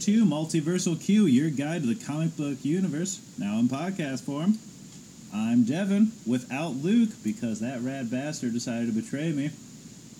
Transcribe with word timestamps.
to 0.00 0.24
Multiversal 0.24 0.98
Q, 0.98 1.26
your 1.26 1.50
guide 1.50 1.82
to 1.82 1.92
the 1.92 1.94
comic 1.94 2.34
book 2.34 2.64
universe, 2.64 3.20
now 3.36 3.58
in 3.58 3.68
podcast 3.68 4.22
form. 4.22 4.56
I'm 5.30 5.64
Devin, 5.64 6.12
without 6.26 6.70
Luke, 6.70 7.10
because 7.22 7.60
that 7.60 7.82
rad 7.82 8.10
bastard 8.10 8.54
decided 8.54 8.86
to 8.86 8.98
betray 8.98 9.30
me. 9.32 9.50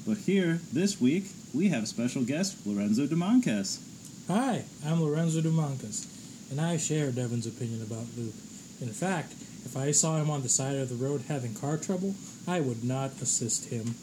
But 0.06 0.18
here, 0.18 0.60
this 0.70 1.00
week, 1.00 1.30
we 1.54 1.68
have 1.68 1.88
special 1.88 2.24
guest 2.24 2.66
Lorenzo 2.66 3.06
DeMoncas. 3.06 3.80
Hi, 4.28 4.64
I'm 4.84 5.02
Lorenzo 5.02 5.40
Dumancas, 5.40 6.06
and 6.50 6.60
I 6.60 6.76
share 6.76 7.10
Devin's 7.10 7.46
opinion 7.46 7.80
about 7.80 8.04
Luke. 8.18 8.34
In 8.82 8.88
fact, 8.88 9.32
if 9.64 9.78
I 9.78 9.92
saw 9.92 10.18
him 10.18 10.28
on 10.28 10.42
the 10.42 10.50
side 10.50 10.76
of 10.76 10.90
the 10.90 11.02
road 11.02 11.22
having 11.26 11.54
car 11.54 11.78
trouble, 11.78 12.14
I 12.46 12.60
would 12.60 12.84
not 12.84 13.12
assist 13.22 13.70
him. 13.70 13.94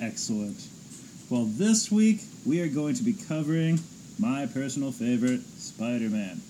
Excellent. 0.00 0.68
Well, 1.28 1.46
this 1.46 1.90
week, 1.90 2.22
we 2.46 2.60
are 2.60 2.68
going 2.68 2.94
to 2.94 3.02
be 3.02 3.12
covering 3.12 3.80
my 4.18 4.46
personal 4.46 4.92
favorite, 4.92 5.40
Spider 5.58 6.08
Man. 6.08 6.40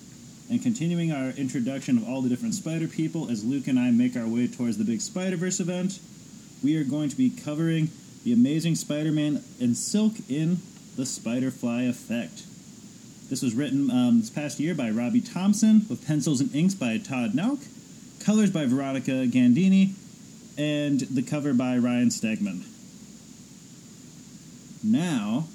And 0.50 0.62
continuing 0.62 1.12
our 1.12 1.30
introduction 1.30 1.98
of 1.98 2.08
all 2.08 2.22
the 2.22 2.28
different 2.28 2.54
Spider 2.54 2.88
people 2.88 3.30
as 3.30 3.44
Luke 3.44 3.68
and 3.68 3.78
I 3.78 3.90
make 3.90 4.16
our 4.16 4.26
way 4.26 4.48
towards 4.48 4.78
the 4.78 4.84
big 4.84 5.00
Spider 5.00 5.36
Verse 5.36 5.60
event, 5.60 6.00
we 6.62 6.76
are 6.76 6.84
going 6.84 7.08
to 7.08 7.16
be 7.16 7.30
covering 7.30 7.88
the 8.24 8.32
Amazing 8.32 8.74
Spider 8.74 9.12
Man 9.12 9.42
and 9.60 9.76
Silk 9.76 10.14
in 10.28 10.58
the 10.96 11.06
Spider 11.06 11.50
Fly 11.50 11.82
Effect. 11.82 12.44
This 13.28 13.42
was 13.42 13.54
written 13.54 13.90
um, 13.90 14.20
this 14.20 14.30
past 14.30 14.58
year 14.58 14.74
by 14.74 14.90
Robbie 14.90 15.20
Thompson, 15.20 15.86
with 15.88 16.04
pencils 16.04 16.40
and 16.40 16.52
inks 16.54 16.74
by 16.74 16.98
Todd 16.98 17.32
Nauck, 17.32 17.64
colors 18.18 18.50
by 18.50 18.66
Veronica 18.66 19.26
Gandini, 19.26 19.92
and 20.58 21.00
the 21.00 21.22
cover 21.22 21.54
by 21.54 21.78
Ryan 21.78 22.08
Stegman. 22.08 22.64
Now, 24.82 25.46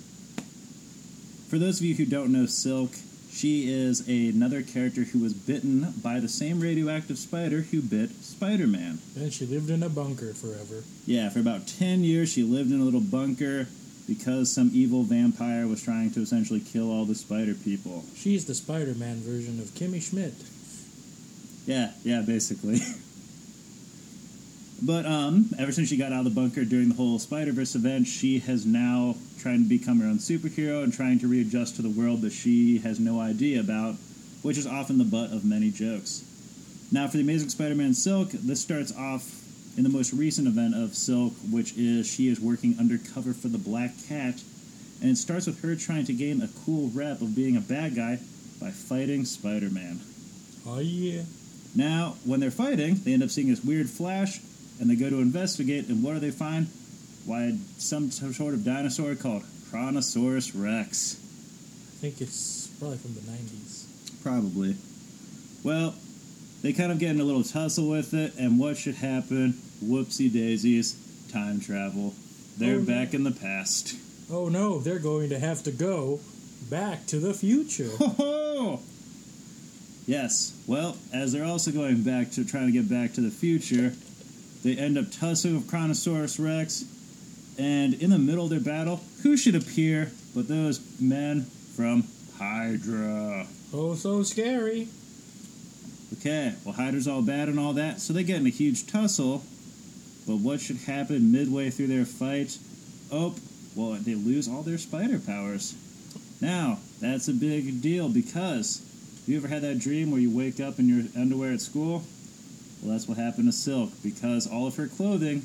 for 1.47 1.57
those 1.57 1.79
of 1.79 1.85
you 1.85 1.95
who 1.95 2.05
don't 2.05 2.31
know 2.31 2.45
Silk, 2.45 2.91
she 3.31 3.69
is 3.69 4.07
another 4.07 4.61
character 4.61 5.03
who 5.03 5.19
was 5.19 5.33
bitten 5.33 5.93
by 6.01 6.19
the 6.19 6.29
same 6.29 6.59
radioactive 6.59 7.17
spider 7.17 7.61
who 7.61 7.81
bit 7.81 8.11
Spider 8.23 8.65
Man. 8.65 8.99
And 9.15 9.33
she 9.33 9.45
lived 9.45 9.69
in 9.69 9.83
a 9.83 9.89
bunker 9.89 10.33
forever. 10.33 10.83
Yeah, 11.05 11.29
for 11.29 11.39
about 11.39 11.67
10 11.67 12.03
years, 12.03 12.31
she 12.31 12.43
lived 12.43 12.71
in 12.71 12.79
a 12.79 12.83
little 12.83 13.01
bunker 13.01 13.67
because 14.07 14.53
some 14.53 14.71
evil 14.73 15.03
vampire 15.03 15.67
was 15.67 15.83
trying 15.83 16.11
to 16.11 16.21
essentially 16.21 16.59
kill 16.59 16.91
all 16.91 17.05
the 17.05 17.15
spider 17.15 17.55
people. 17.55 18.05
She's 18.15 18.45
the 18.45 18.55
Spider 18.55 18.93
Man 18.93 19.17
version 19.17 19.59
of 19.59 19.67
Kimmy 19.69 20.01
Schmidt. 20.01 20.33
Yeah, 21.65 21.91
yeah, 22.03 22.21
basically. 22.21 22.79
but 24.81 25.05
um, 25.05 25.49
ever 25.57 25.71
since 25.71 25.89
she 25.89 25.97
got 25.97 26.11
out 26.11 26.25
of 26.25 26.33
the 26.33 26.41
bunker 26.41 26.65
during 26.65 26.89
the 26.89 26.95
whole 26.95 27.17
Spider 27.19 27.51
Verse 27.51 27.75
event, 27.75 28.07
she 28.07 28.39
has 28.39 28.65
now 28.65 29.15
trying 29.39 29.63
to 29.63 29.69
become 29.69 29.99
her 29.99 30.07
own 30.07 30.17
superhero 30.17 30.83
and 30.83 30.93
trying 30.93 31.19
to 31.19 31.27
readjust 31.27 31.75
to 31.75 31.81
the 31.81 31.89
world 31.89 32.21
that 32.21 32.31
she 32.31 32.79
has 32.79 32.99
no 32.99 33.19
idea 33.19 33.59
about, 33.59 33.95
which 34.41 34.57
is 34.57 34.67
often 34.67 34.97
the 34.97 35.03
butt 35.03 35.31
of 35.31 35.45
many 35.45 35.71
jokes. 35.71 36.23
Now, 36.91 37.07
for 37.07 37.17
the 37.17 37.23
Amazing 37.23 37.49
Spider-Man 37.49 37.93
Silk, 37.93 38.29
this 38.31 38.61
starts 38.61 38.95
off 38.95 39.41
in 39.77 39.83
the 39.83 39.89
most 39.89 40.13
recent 40.13 40.47
event 40.47 40.75
of 40.75 40.95
Silk, 40.95 41.33
which 41.51 41.73
is 41.77 42.07
she 42.07 42.27
is 42.27 42.39
working 42.39 42.75
undercover 42.79 43.33
for 43.33 43.47
the 43.47 43.57
Black 43.57 43.91
Cat, 44.07 44.41
and 45.01 45.09
it 45.09 45.17
starts 45.17 45.47
with 45.47 45.61
her 45.61 45.75
trying 45.75 46.05
to 46.05 46.13
gain 46.13 46.41
a 46.41 46.49
cool 46.65 46.89
rep 46.93 47.21
of 47.21 47.35
being 47.35 47.57
a 47.57 47.61
bad 47.61 47.95
guy 47.95 48.19
by 48.61 48.71
fighting 48.71 49.25
Spider-Man. 49.25 49.99
Oh, 50.65 50.79
yeah. 50.79 51.23
Now, 51.75 52.15
when 52.23 52.39
they're 52.39 52.51
fighting, 52.51 52.95
they 52.95 53.13
end 53.13 53.23
up 53.23 53.29
seeing 53.29 53.49
this 53.49 53.63
weird 53.63 53.89
flash, 53.89 54.39
and 54.79 54.89
they 54.89 54.95
go 54.95 55.09
to 55.09 55.19
investigate, 55.19 55.87
and 55.87 56.03
what 56.03 56.13
do 56.13 56.19
they 56.19 56.31
find? 56.31 56.67
Why, 57.25 57.57
some 57.77 58.11
sort 58.11 58.53
of 58.53 58.63
dinosaur 58.63 59.15
called 59.15 59.43
Chronosaurus 59.71 60.53
Rex. 60.55 61.15
I 61.17 62.01
think 62.01 62.21
it's 62.21 62.67
probably 62.79 62.97
from 62.97 63.13
the 63.15 63.21
90s. 63.21 63.85
Probably. 64.21 64.75
Well, 65.63 65.95
they 66.61 66.73
kind 66.73 66.91
of 66.91 66.99
get 66.99 67.11
in 67.11 67.19
a 67.19 67.23
little 67.23 67.43
tussle 67.43 67.89
with 67.89 68.13
it, 68.13 68.33
and 68.37 68.59
what 68.59 68.77
should 68.77 68.95
happen? 68.95 69.53
Whoopsie 69.83 70.31
daisies, 70.31 70.95
time 71.31 71.59
travel. 71.59 72.13
They're 72.57 72.75
Oh, 72.75 72.79
no. 72.79 72.85
back 72.85 73.13
in 73.13 73.23
the 73.23 73.31
past. 73.31 73.95
Oh 74.31 74.49
no, 74.49 74.79
they're 74.79 74.97
going 74.99 75.29
to 75.29 75.37
have 75.39 75.61
to 75.63 75.71
go 75.71 76.19
back 76.69 77.05
to 77.07 77.19
the 77.19 77.33
future. 77.33 77.89
Ho 77.99 78.07
ho! 78.07 78.79
Yes, 80.07 80.53
well, 80.67 80.97
as 81.13 81.31
they're 81.31 81.45
also 81.45 81.71
going 81.71 82.03
back 82.03 82.31
to 82.31 82.45
trying 82.45 82.67
to 82.67 82.71
get 82.71 82.87
back 82.89 83.13
to 83.13 83.21
the 83.21 83.31
future, 83.31 83.93
they 84.65 84.75
end 84.75 84.97
up 84.97 85.11
tussling 85.11 85.55
with 85.55 85.69
Chronosaurus 85.69 86.39
Rex, 86.39 86.85
and 87.59 87.93
in 87.93 88.09
the 88.09 88.17
middle 88.17 88.45
of 88.45 88.49
their 88.49 88.59
battle, 88.59 88.99
who 89.21 89.37
should 89.37 89.53
appear 89.55 90.11
but 90.33 90.47
those 90.47 90.81
men 90.99 91.43
from 91.75 92.03
Hydra? 92.39 93.45
oh, 93.71 93.93
so 93.93 94.23
scary. 94.23 94.87
Okay, 96.13 96.55
well, 96.65 96.73
Hydra's 96.73 97.07
all 97.07 97.21
bad 97.21 97.47
and 97.47 97.59
all 97.59 97.73
that, 97.73 97.99
so 97.99 98.11
they 98.11 98.23
get 98.23 98.37
in 98.37 98.47
a 98.47 98.49
huge 98.49 98.87
tussle. 98.87 99.43
But 100.25 100.37
what 100.37 100.61
should 100.61 100.77
happen 100.77 101.31
midway 101.31 101.69
through 101.69 101.87
their 101.87 102.05
fight? 102.05 102.57
Oh, 103.11 103.35
well, 103.75 103.91
they 103.91 104.15
lose 104.15 104.47
all 104.47 104.63
their 104.63 104.79
spider 104.79 105.19
powers. 105.19 105.75
Now, 106.41 106.79
that's 106.99 107.27
a 107.27 107.33
big 107.33 107.83
deal 107.83 108.09
because 108.09 108.81
you 109.27 109.37
ever 109.37 109.47
had 109.47 109.61
that 109.61 109.77
dream 109.77 110.09
where 110.09 110.19
you 110.19 110.35
wake 110.35 110.59
up 110.59 110.79
in 110.79 110.89
your 110.89 111.05
underwear 111.15 111.53
at 111.53 111.61
school? 111.61 112.03
Well, 112.85 112.93
that's 112.93 113.07
what 113.07 113.17
happened 113.17 113.47
to 113.47 113.51
Silk 113.51 113.89
because 114.03 114.45
all 114.45 114.67
of 114.67 114.75
her 114.75 114.85
clothing 114.87 115.41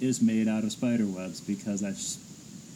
is 0.00 0.20
made 0.20 0.48
out 0.48 0.64
of 0.64 0.72
spider 0.72 1.06
webs 1.06 1.40
because 1.40 1.80
that's 1.80 2.18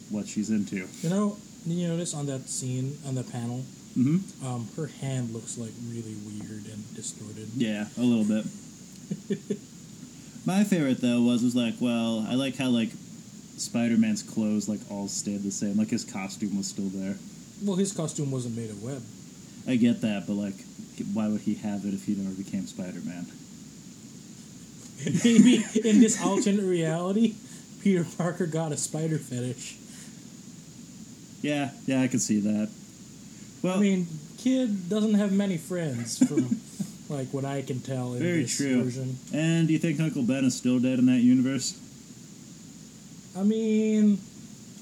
what 0.09 0.25
she's 0.25 0.49
into. 0.49 0.87
You 1.01 1.09
know, 1.09 1.37
you 1.65 1.89
notice 1.89 2.13
on 2.13 2.25
that 2.27 2.47
scene, 2.47 2.97
on 3.05 3.15
the 3.15 3.23
panel, 3.23 3.65
hmm 3.93 4.19
um, 4.45 4.69
her 4.77 4.87
hand 4.87 5.33
looks 5.33 5.57
like 5.57 5.71
really 5.89 6.15
weird 6.25 6.65
and 6.67 6.95
distorted. 6.95 7.49
Yeah, 7.57 7.87
a 7.97 8.01
little 8.01 8.23
bit. 8.23 8.45
My 10.45 10.63
favorite 10.63 11.01
though 11.01 11.21
was 11.21 11.43
was 11.43 11.55
like, 11.55 11.73
well, 11.81 12.25
I 12.29 12.35
like 12.35 12.55
how 12.55 12.69
like 12.69 12.91
Spider-Man's 13.57 14.23
clothes 14.23 14.69
like 14.69 14.79
all 14.89 15.09
stayed 15.09 15.43
the 15.43 15.51
same, 15.51 15.75
like 15.75 15.89
his 15.89 16.05
costume 16.05 16.55
was 16.57 16.67
still 16.67 16.87
there. 16.87 17.15
Well, 17.61 17.75
his 17.75 17.91
costume 17.91 18.31
wasn't 18.31 18.55
made 18.55 18.69
of 18.69 18.81
web. 18.81 19.03
I 19.67 19.75
get 19.75 19.99
that, 20.01 20.25
but 20.25 20.33
like, 20.35 20.55
why 21.13 21.27
would 21.27 21.41
he 21.41 21.55
have 21.55 21.83
it 21.85 21.93
if 21.93 22.05
he 22.05 22.15
never 22.15 22.33
became 22.35 22.65
Spider-Man? 22.65 23.27
Maybe 25.23 25.65
in 25.83 25.99
this 25.99 26.21
alternate 26.21 26.63
reality, 26.65 27.35
Peter 27.81 28.05
Parker 28.17 28.45
got 28.45 28.71
a 28.71 28.77
spider 28.77 29.17
fetish. 29.17 29.77
Yeah, 31.41 31.71
yeah, 31.85 32.01
I 32.01 32.07
can 32.07 32.19
see 32.19 32.39
that. 32.39 32.69
Well, 33.61 33.77
I 33.77 33.79
mean, 33.79 34.07
kid 34.37 34.89
doesn't 34.89 35.13
have 35.15 35.31
many 35.31 35.57
friends 35.57 36.17
from 36.27 36.59
like 37.15 37.27
what 37.33 37.45
I 37.45 37.61
can 37.61 37.81
tell 37.81 38.13
in 38.13 38.19
Very 38.19 38.43
this 38.43 38.57
true. 38.57 38.83
version. 38.83 39.17
and 39.33 39.67
do 39.67 39.73
you 39.73 39.79
think 39.79 39.99
Uncle 39.99 40.23
Ben 40.23 40.43
is 40.45 40.55
still 40.55 40.79
dead 40.79 40.97
in 40.99 41.05
that 41.07 41.19
universe? 41.21 41.79
I 43.37 43.43
mean, 43.43 44.19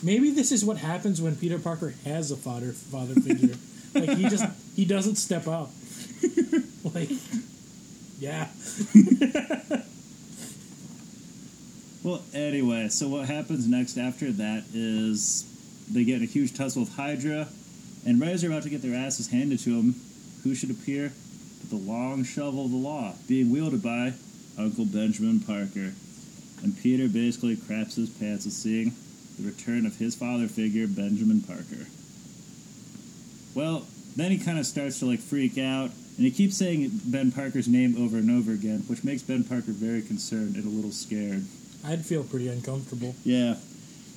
maybe 0.01 0.31
this 0.31 0.51
is 0.51 0.63
what 0.63 0.77
happens 0.77 1.21
when 1.21 1.35
Peter 1.35 1.59
Parker 1.59 1.93
has 2.05 2.31
a 2.31 2.37
father 2.37 2.71
father 2.71 3.15
figure. 3.15 3.55
like 3.93 4.17
he 4.17 4.29
just 4.29 4.45
he 4.75 4.85
doesn't 4.85 5.15
step 5.15 5.47
up. 5.47 5.69
like, 6.93 7.09
yeah. 8.19 8.47
Well, 12.03 12.21
anyway, 12.33 12.89
so 12.89 13.07
what 13.07 13.29
happens 13.29 13.65
next 13.65 13.97
after 13.97 14.29
that 14.33 14.65
is 14.73 15.45
they 15.89 16.03
get 16.03 16.17
in 16.17 16.23
a 16.23 16.25
huge 16.25 16.53
tussle 16.53 16.81
with 16.81 16.95
Hydra, 16.95 17.47
and 18.05 18.19
right 18.19 18.31
as 18.31 18.41
they're 18.41 18.51
about 18.51 18.63
to 18.63 18.69
get 18.69 18.81
their 18.81 18.93
asses 18.93 19.29
handed 19.29 19.59
to 19.59 19.77
them, 19.77 19.95
who 20.43 20.53
should 20.53 20.69
appear 20.69 21.13
but 21.61 21.69
the 21.69 21.77
long 21.77 22.25
shovel 22.25 22.65
of 22.65 22.71
the 22.71 22.77
law, 22.77 23.13
being 23.29 23.49
wielded 23.51 23.81
by 23.81 24.11
Uncle 24.57 24.83
Benjamin 24.83 25.39
Parker. 25.39 25.93
And 26.61 26.77
Peter 26.81 27.07
basically 27.07 27.55
craps 27.55 27.95
his 27.95 28.09
pants 28.09 28.45
at 28.45 28.51
seeing 28.51 28.91
the 29.39 29.47
return 29.47 29.85
of 29.85 29.95
his 29.95 30.13
father 30.13 30.47
figure, 30.47 30.87
Benjamin 30.87 31.39
Parker. 31.39 31.87
Well, 33.55 33.87
then 34.17 34.31
he 34.31 34.37
kind 34.37 34.59
of 34.59 34.65
starts 34.65 34.99
to 34.99 35.05
like 35.05 35.19
freak 35.19 35.57
out, 35.57 35.91
and 36.17 36.25
he 36.25 36.31
keeps 36.31 36.57
saying 36.57 36.91
Ben 37.05 37.31
Parker's 37.31 37.69
name 37.69 37.95
over 37.97 38.17
and 38.17 38.29
over 38.29 38.51
again, 38.51 38.83
which 38.87 39.05
makes 39.05 39.21
Ben 39.21 39.45
Parker 39.45 39.71
very 39.71 40.01
concerned 40.01 40.55
and 40.57 40.65
a 40.65 40.69
little 40.69 40.91
scared. 40.91 41.45
I'd 41.85 42.05
feel 42.05 42.23
pretty 42.23 42.47
uncomfortable. 42.47 43.15
Yeah. 43.23 43.55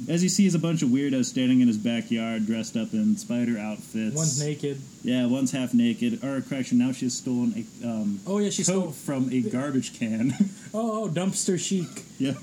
As 0.08 0.20
he 0.20 0.28
sees 0.28 0.54
a 0.54 0.58
bunch 0.58 0.82
of 0.82 0.90
weirdos 0.90 1.24
standing 1.24 1.62
in 1.62 1.68
his 1.68 1.78
backyard 1.78 2.44
dressed 2.46 2.76
up 2.76 2.92
in 2.92 3.16
spider 3.16 3.58
outfits. 3.58 4.14
One's 4.14 4.38
naked. 4.42 4.78
Yeah, 5.02 5.24
one's 5.26 5.52
half 5.52 5.72
naked. 5.72 6.22
Or, 6.22 6.42
correction, 6.42 6.76
now 6.78 6.92
she's 6.92 7.14
stolen 7.14 7.64
a 7.82 7.86
um, 7.88 8.20
Oh 8.26 8.38
yeah, 8.38 8.50
she 8.50 8.62
coat 8.62 8.92
stole. 8.92 8.92
from 8.92 9.32
a 9.32 9.40
garbage 9.40 9.98
can. 9.98 10.34
Oh, 10.74 11.04
oh, 11.04 11.08
dumpster 11.08 11.58
chic. 11.58 11.88
yeah. 12.18 12.34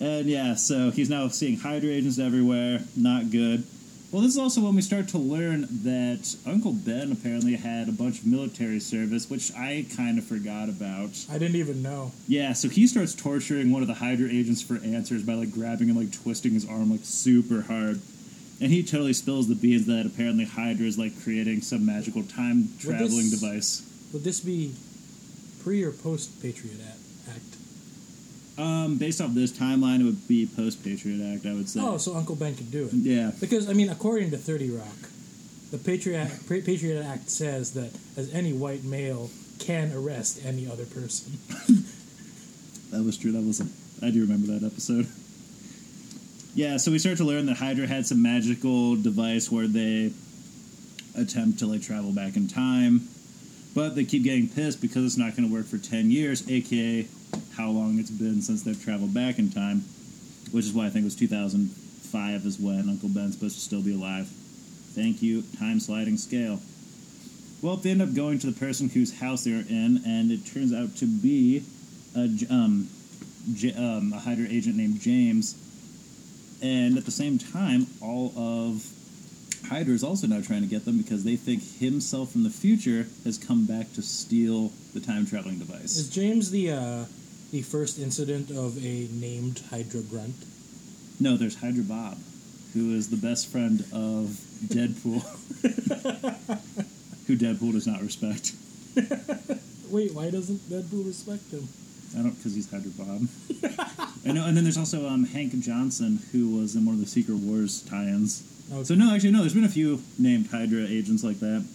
And 0.00 0.26
yeah, 0.28 0.54
so 0.54 0.90
he's 0.92 1.10
now 1.10 1.26
seeing 1.28 1.58
Hydra 1.58 1.90
agents 1.90 2.18
everywhere. 2.20 2.80
Not 2.96 3.30
good. 3.30 3.64
Well, 4.14 4.22
this 4.22 4.34
is 4.34 4.38
also 4.38 4.60
when 4.60 4.76
we 4.76 4.80
start 4.80 5.08
to 5.08 5.18
learn 5.18 5.66
that 5.82 6.36
Uncle 6.46 6.72
Ben 6.72 7.10
apparently 7.10 7.56
had 7.56 7.88
a 7.88 7.90
bunch 7.90 8.20
of 8.20 8.26
military 8.26 8.78
service, 8.78 9.28
which 9.28 9.52
I 9.56 9.86
kind 9.96 10.18
of 10.18 10.24
forgot 10.24 10.68
about. 10.68 11.26
I 11.28 11.36
didn't 11.36 11.56
even 11.56 11.82
know. 11.82 12.12
Yeah, 12.28 12.52
so 12.52 12.68
he 12.68 12.86
starts 12.86 13.12
torturing 13.12 13.72
one 13.72 13.82
of 13.82 13.88
the 13.88 13.94
Hydra 13.94 14.28
agents 14.28 14.62
for 14.62 14.76
answers 14.84 15.24
by 15.24 15.34
like 15.34 15.50
grabbing 15.50 15.90
and 15.90 15.98
like 15.98 16.12
twisting 16.12 16.52
his 16.52 16.64
arm 16.64 16.92
like 16.92 17.00
super 17.02 17.62
hard. 17.62 18.00
And 18.60 18.70
he 18.70 18.84
totally 18.84 19.14
spills 19.14 19.48
the 19.48 19.56
beans 19.56 19.86
that 19.86 20.06
apparently 20.06 20.44
Hydra 20.44 20.86
is 20.86 20.96
like 20.96 21.20
creating 21.24 21.62
some 21.62 21.84
magical 21.84 22.22
time 22.22 22.68
traveling 22.78 23.30
device. 23.30 23.82
Would 24.12 24.22
this 24.22 24.38
be 24.38 24.76
pre 25.64 25.82
or 25.82 25.90
post 25.90 26.40
Patriot 26.40 26.78
Act? 26.86 26.90
Act? 26.90 27.03
Um, 28.56 28.98
based 28.98 29.20
off 29.20 29.34
this 29.34 29.50
timeline, 29.50 30.00
it 30.00 30.04
would 30.04 30.28
be 30.28 30.46
post 30.46 30.84
Patriot 30.84 31.34
Act, 31.34 31.44
I 31.44 31.52
would 31.54 31.68
say. 31.68 31.80
Oh, 31.82 31.96
so 31.98 32.14
Uncle 32.14 32.36
Ben 32.36 32.54
could 32.54 32.70
do 32.70 32.84
it. 32.86 32.92
yeah. 32.94 33.32
Because 33.40 33.68
I 33.68 33.72
mean, 33.72 33.88
according 33.88 34.30
to 34.30 34.36
Thirty 34.38 34.70
Rock, 34.70 35.08
the 35.72 35.78
Patriot 35.78 36.30
Pa- 36.48 36.62
Patriot 36.64 37.02
Act 37.04 37.28
says 37.30 37.72
that 37.74 37.90
as 38.16 38.32
any 38.32 38.52
white 38.52 38.84
male 38.84 39.30
can 39.58 39.92
arrest 39.92 40.44
any 40.44 40.68
other 40.68 40.84
person. 40.86 41.38
That 42.90 43.02
was 43.02 43.18
true. 43.18 43.32
That 43.32 43.42
was 43.42 43.60
a, 43.60 43.66
I 44.06 44.10
do 44.12 44.20
remember 44.20 44.46
that 44.56 44.64
episode. 44.64 45.08
Yeah, 46.54 46.76
so 46.76 46.92
we 46.92 47.00
start 47.00 47.16
to 47.16 47.24
learn 47.24 47.46
that 47.46 47.56
Hydra 47.56 47.88
had 47.88 48.06
some 48.06 48.22
magical 48.22 48.94
device 48.94 49.50
where 49.50 49.66
they 49.66 50.12
attempt 51.16 51.58
to 51.58 51.66
like 51.66 51.82
travel 51.82 52.12
back 52.12 52.36
in 52.36 52.46
time, 52.46 53.08
but 53.74 53.96
they 53.96 54.04
keep 54.04 54.22
getting 54.22 54.48
pissed 54.48 54.80
because 54.80 55.04
it's 55.04 55.16
not 55.16 55.34
going 55.36 55.48
to 55.48 55.52
work 55.52 55.66
for 55.66 55.76
ten 55.78 56.08
years, 56.12 56.48
aka 56.48 57.08
how 57.56 57.70
long 57.70 57.98
it's 57.98 58.10
been 58.10 58.42
since 58.42 58.62
they've 58.62 58.82
traveled 58.82 59.14
back 59.14 59.38
in 59.38 59.50
time, 59.50 59.84
which 60.50 60.64
is 60.64 60.72
why 60.72 60.86
I 60.86 60.90
think 60.90 61.02
it 61.02 61.06
was 61.06 61.16
2005 61.16 62.44
is 62.46 62.58
when 62.58 62.88
Uncle 62.88 63.08
Ben's 63.08 63.34
supposed 63.34 63.56
to 63.56 63.60
still 63.60 63.82
be 63.82 63.94
alive. 63.94 64.28
Thank 64.28 65.22
you, 65.22 65.42
time 65.58 65.80
sliding 65.80 66.16
scale. 66.16 66.60
Well, 67.62 67.76
they 67.76 67.90
end 67.90 68.02
up 68.02 68.14
going 68.14 68.38
to 68.40 68.46
the 68.46 68.58
person 68.58 68.88
whose 68.90 69.18
house 69.20 69.44
they're 69.44 69.64
in, 69.68 70.02
and 70.06 70.30
it 70.30 70.44
turns 70.46 70.72
out 70.72 70.96
to 70.96 71.06
be 71.06 71.64
a, 72.14 72.28
um, 72.50 72.88
J- 73.54 73.72
um, 73.72 74.12
a 74.12 74.18
Hydra 74.18 74.46
agent 74.48 74.76
named 74.76 75.00
James. 75.00 75.56
And 76.62 76.96
at 76.96 77.04
the 77.04 77.10
same 77.10 77.38
time, 77.38 77.86
all 78.00 78.32
of 78.36 78.86
Hydra 79.68 79.94
is 79.94 80.04
also 80.04 80.26
now 80.26 80.40
trying 80.40 80.60
to 80.60 80.66
get 80.66 80.84
them 80.84 80.98
because 80.98 81.24
they 81.24 81.36
think 81.36 81.62
himself 81.78 82.32
from 82.32 82.42
the 82.42 82.50
future 82.50 83.06
has 83.24 83.38
come 83.38 83.64
back 83.66 83.92
to 83.94 84.02
steal 84.02 84.70
the 84.92 85.00
time 85.00 85.26
traveling 85.26 85.58
device. 85.58 85.96
Is 85.96 86.08
James 86.10 86.50
the 86.50 86.70
uh, 86.72 87.04
the 87.50 87.62
first 87.62 87.98
incident 87.98 88.50
of 88.50 88.76
a 88.78 89.08
named 89.12 89.62
Hydra 89.70 90.02
grunt? 90.02 90.36
No, 91.20 91.36
there's 91.36 91.56
Hydra 91.56 91.84
Bob, 91.84 92.18
who 92.72 92.94
is 92.94 93.08
the 93.08 93.16
best 93.16 93.50
friend 93.50 93.80
of 93.92 94.28
Deadpool, 94.66 95.22
who 97.26 97.36
Deadpool 97.36 97.72
does 97.72 97.86
not 97.86 98.00
respect. 98.02 98.52
Wait, 99.90 100.12
why 100.14 100.30
doesn't 100.30 100.58
Deadpool 100.68 101.06
respect 101.06 101.50
him? 101.52 101.68
I 102.18 102.22
don't 102.22 102.34
because 102.36 102.54
he's 102.54 102.70
Hydra 102.70 102.90
Bob. 102.96 103.28
I 104.26 104.32
know, 104.32 104.46
and 104.46 104.56
then 104.56 104.64
there's 104.64 104.78
also 104.78 105.08
um, 105.08 105.24
Hank 105.24 105.58
Johnson, 105.60 106.20
who 106.32 106.56
was 106.58 106.76
in 106.76 106.84
one 106.84 106.94
of 106.94 107.00
the 107.00 107.06
Secret 107.06 107.36
Wars 107.36 107.82
tie-ins. 107.82 108.42
Okay. 108.72 108.84
So 108.84 108.94
no, 108.94 109.14
actually 109.14 109.32
no. 109.32 109.40
There's 109.40 109.54
been 109.54 109.64
a 109.64 109.68
few 109.68 110.00
named 110.18 110.48
Hydra 110.50 110.86
agents 110.86 111.22
like 111.22 111.40
that. 111.40 111.66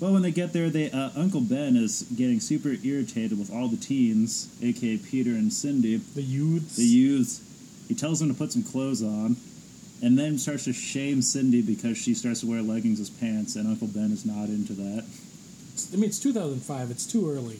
Well, 0.00 0.12
when 0.12 0.22
they 0.22 0.30
get 0.30 0.52
there, 0.52 0.70
they 0.70 0.90
uh, 0.90 1.10
Uncle 1.16 1.40
Ben 1.40 1.74
is 1.76 2.02
getting 2.16 2.38
super 2.40 2.76
irritated 2.84 3.36
with 3.38 3.52
all 3.52 3.66
the 3.68 3.76
teens, 3.76 4.48
aka 4.62 4.96
Peter 4.98 5.30
and 5.30 5.52
Cindy, 5.52 5.96
the 5.96 6.22
youths. 6.22 6.76
the 6.76 6.84
youths. 6.84 7.40
He 7.88 7.94
tells 7.94 8.20
them 8.20 8.28
to 8.28 8.34
put 8.34 8.52
some 8.52 8.62
clothes 8.62 9.02
on, 9.02 9.36
and 10.02 10.16
then 10.18 10.38
starts 10.38 10.64
to 10.64 10.72
shame 10.72 11.20
Cindy 11.22 11.62
because 11.62 11.98
she 11.98 12.14
starts 12.14 12.40
to 12.40 12.46
wear 12.46 12.62
leggings 12.62 13.00
as 13.00 13.10
pants, 13.10 13.56
and 13.56 13.66
Uncle 13.66 13.88
Ben 13.88 14.12
is 14.12 14.24
not 14.24 14.48
into 14.48 14.72
that. 14.74 15.04
I 15.92 15.96
mean, 15.96 16.04
it's 16.04 16.18
2005. 16.20 16.90
It's 16.90 17.06
too 17.06 17.28
early. 17.30 17.58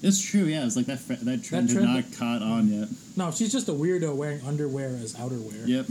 It's 0.00 0.20
true, 0.22 0.44
yeah. 0.44 0.64
It's 0.64 0.76
like 0.76 0.86
that 0.86 1.00
fr- 1.00 1.14
that 1.14 1.42
trend 1.42 1.68
trend- 1.70 1.86
had 1.88 2.04
not 2.10 2.16
caught 2.18 2.40
on 2.40 2.68
yet. 2.68 2.88
No, 3.16 3.30
she's 3.30 3.52
just 3.52 3.68
a 3.68 3.72
weirdo 3.72 4.14
wearing 4.14 4.40
underwear 4.46 4.90
as 4.90 5.14
outerwear. 5.14 5.66
Yep. 5.66 5.86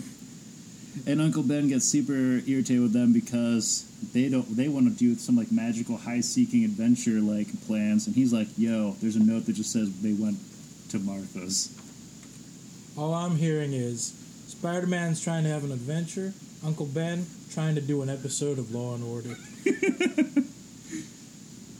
And 1.05 1.21
Uncle 1.21 1.43
Ben 1.43 1.67
gets 1.67 1.85
super 1.85 2.13
irritated 2.13 2.81
with 2.81 2.93
them 2.93 3.13
because 3.13 3.85
they 4.13 4.29
don't 4.29 4.55
they 4.55 4.67
want 4.67 4.87
to 4.87 4.93
do 4.93 5.15
some 5.15 5.35
like 5.35 5.51
magical 5.51 5.97
high 5.97 6.21
seeking 6.21 6.63
adventure 6.63 7.19
like 7.19 7.47
plans 7.65 8.07
and 8.07 8.15
he's 8.15 8.33
like, 8.33 8.47
"Yo, 8.57 8.95
there's 9.01 9.15
a 9.15 9.23
note 9.23 9.45
that 9.45 9.53
just 9.53 9.71
says 9.71 10.01
they 10.01 10.13
went 10.13 10.37
to 10.89 10.99
Martha's." 10.99 11.73
All 12.97 13.13
I'm 13.13 13.35
hearing 13.35 13.73
is 13.73 14.13
Spider-Man's 14.47 15.21
trying 15.21 15.43
to 15.43 15.49
have 15.49 15.63
an 15.63 15.71
adventure. 15.71 16.33
Uncle 16.65 16.87
Ben 16.87 17.25
trying 17.51 17.75
to 17.75 17.81
do 17.81 18.01
an 18.01 18.09
episode 18.09 18.57
of 18.57 18.73
Law 18.73 18.95
and 18.95 19.03
Order. 19.03 19.35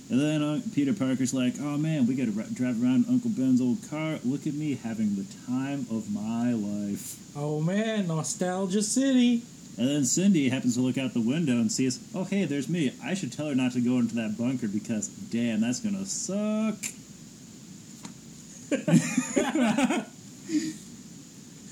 And 0.10 0.22
then 0.22 0.42
uh, 0.42 0.62
Peter 0.74 0.94
Parker's 0.94 1.34
like, 1.34 1.56
"Oh 1.60 1.78
man, 1.78 2.08
we 2.08 2.16
got 2.16 2.34
to 2.34 2.40
r- 2.40 2.48
drive 2.54 2.82
around 2.82 3.06
Uncle 3.10 3.30
Ben's 3.30 3.60
old 3.60 3.80
car. 3.90 4.20
Look 4.24 4.48
at 4.48 4.54
me 4.54 4.76
having 4.76 5.16
the 5.16 5.26
time 5.46 5.86
of 5.92 6.10
my 6.12 6.54
life." 6.54 7.18
Oh 7.36 7.60
man, 7.60 8.08
Nostalgia 8.08 8.82
City. 8.82 9.44
And 9.78 9.88
then 9.88 10.06
Cindy 10.06 10.50
happens 10.50 10.74
to 10.76 10.82
look 10.82 10.98
out 10.98 11.14
the 11.14 11.22
window 11.22 11.54
and 11.54 11.72
sees, 11.72 12.00
"Oh 12.16 12.24
hey, 12.24 12.46
there's 12.46 12.70
me. 12.70 12.94
I 13.04 13.14
should 13.14 13.34
tell 13.34 13.48
her 13.48 13.56
not 13.56 13.74
to 13.74 13.82
go 13.82 13.98
into 14.00 14.16
that 14.16 14.38
bunker 14.38 14.68
because 14.68 15.08
damn, 15.08 15.62
that's 15.62 15.82
to 15.82 16.06
suck." 16.06 16.78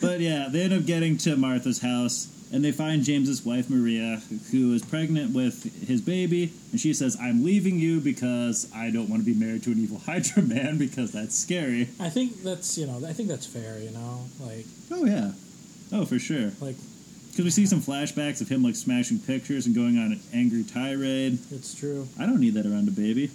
But 0.02 0.20
yeah, 0.20 0.50
they 0.50 0.62
end 0.62 0.74
up 0.74 0.86
getting 0.86 1.18
to 1.20 1.36
Martha's 1.36 1.82
house 1.82 2.28
and 2.54 2.64
they 2.64 2.72
find 2.72 3.04
James's 3.04 3.44
wife 3.44 3.70
Maria, 3.70 4.22
who 4.52 4.74
is 4.74 4.84
pregnant 4.86 5.34
with 5.34 5.88
his 5.88 6.00
baby, 6.02 6.54
and 6.72 6.80
she 6.80 6.94
says, 6.94 7.18
"I'm 7.20 7.44
leaving 7.44 7.80
you 7.80 8.00
because 8.00 8.70
I 8.74 8.92
don't 8.92 9.10
want 9.10 9.26
to 9.26 9.26
be 9.26 9.38
married 9.38 9.64
to 9.64 9.72
an 9.72 9.80
evil 9.80 10.00
Hydra 10.00 10.44
man 10.56 10.78
because 10.78 11.12
that's 11.12 11.38
scary." 11.38 11.90
I 12.00 12.10
think 12.10 12.44
that's 12.44 12.78
you 12.78 12.86
know 12.88 13.02
I 13.06 13.14
think 13.14 13.30
that's 13.30 13.46
fair. 13.48 13.80
You 13.80 13.92
know, 13.92 14.26
like 14.40 14.66
Oh 14.92 15.06
yeah, 15.06 15.32
oh 15.92 16.06
for 16.06 16.20
sure. 16.20 16.52
like 16.62 16.76
Because 17.32 17.46
we 17.46 17.50
see 17.52 17.66
some 17.66 17.82
flashbacks 17.82 18.42
of 18.42 18.48
him 18.50 18.64
like 18.64 18.76
smashing 18.76 19.20
pictures 19.20 19.66
and 19.66 19.74
going 19.76 19.98
on 19.98 20.12
an 20.14 20.22
angry 20.34 20.64
tirade. 20.64 21.40
it's 21.52 21.74
true. 21.74 22.08
I 22.20 22.26
don't 22.26 22.40
need 22.40 22.54
that 22.54 22.66
around 22.66 22.88
a 22.88 22.92
baby. 22.92 23.32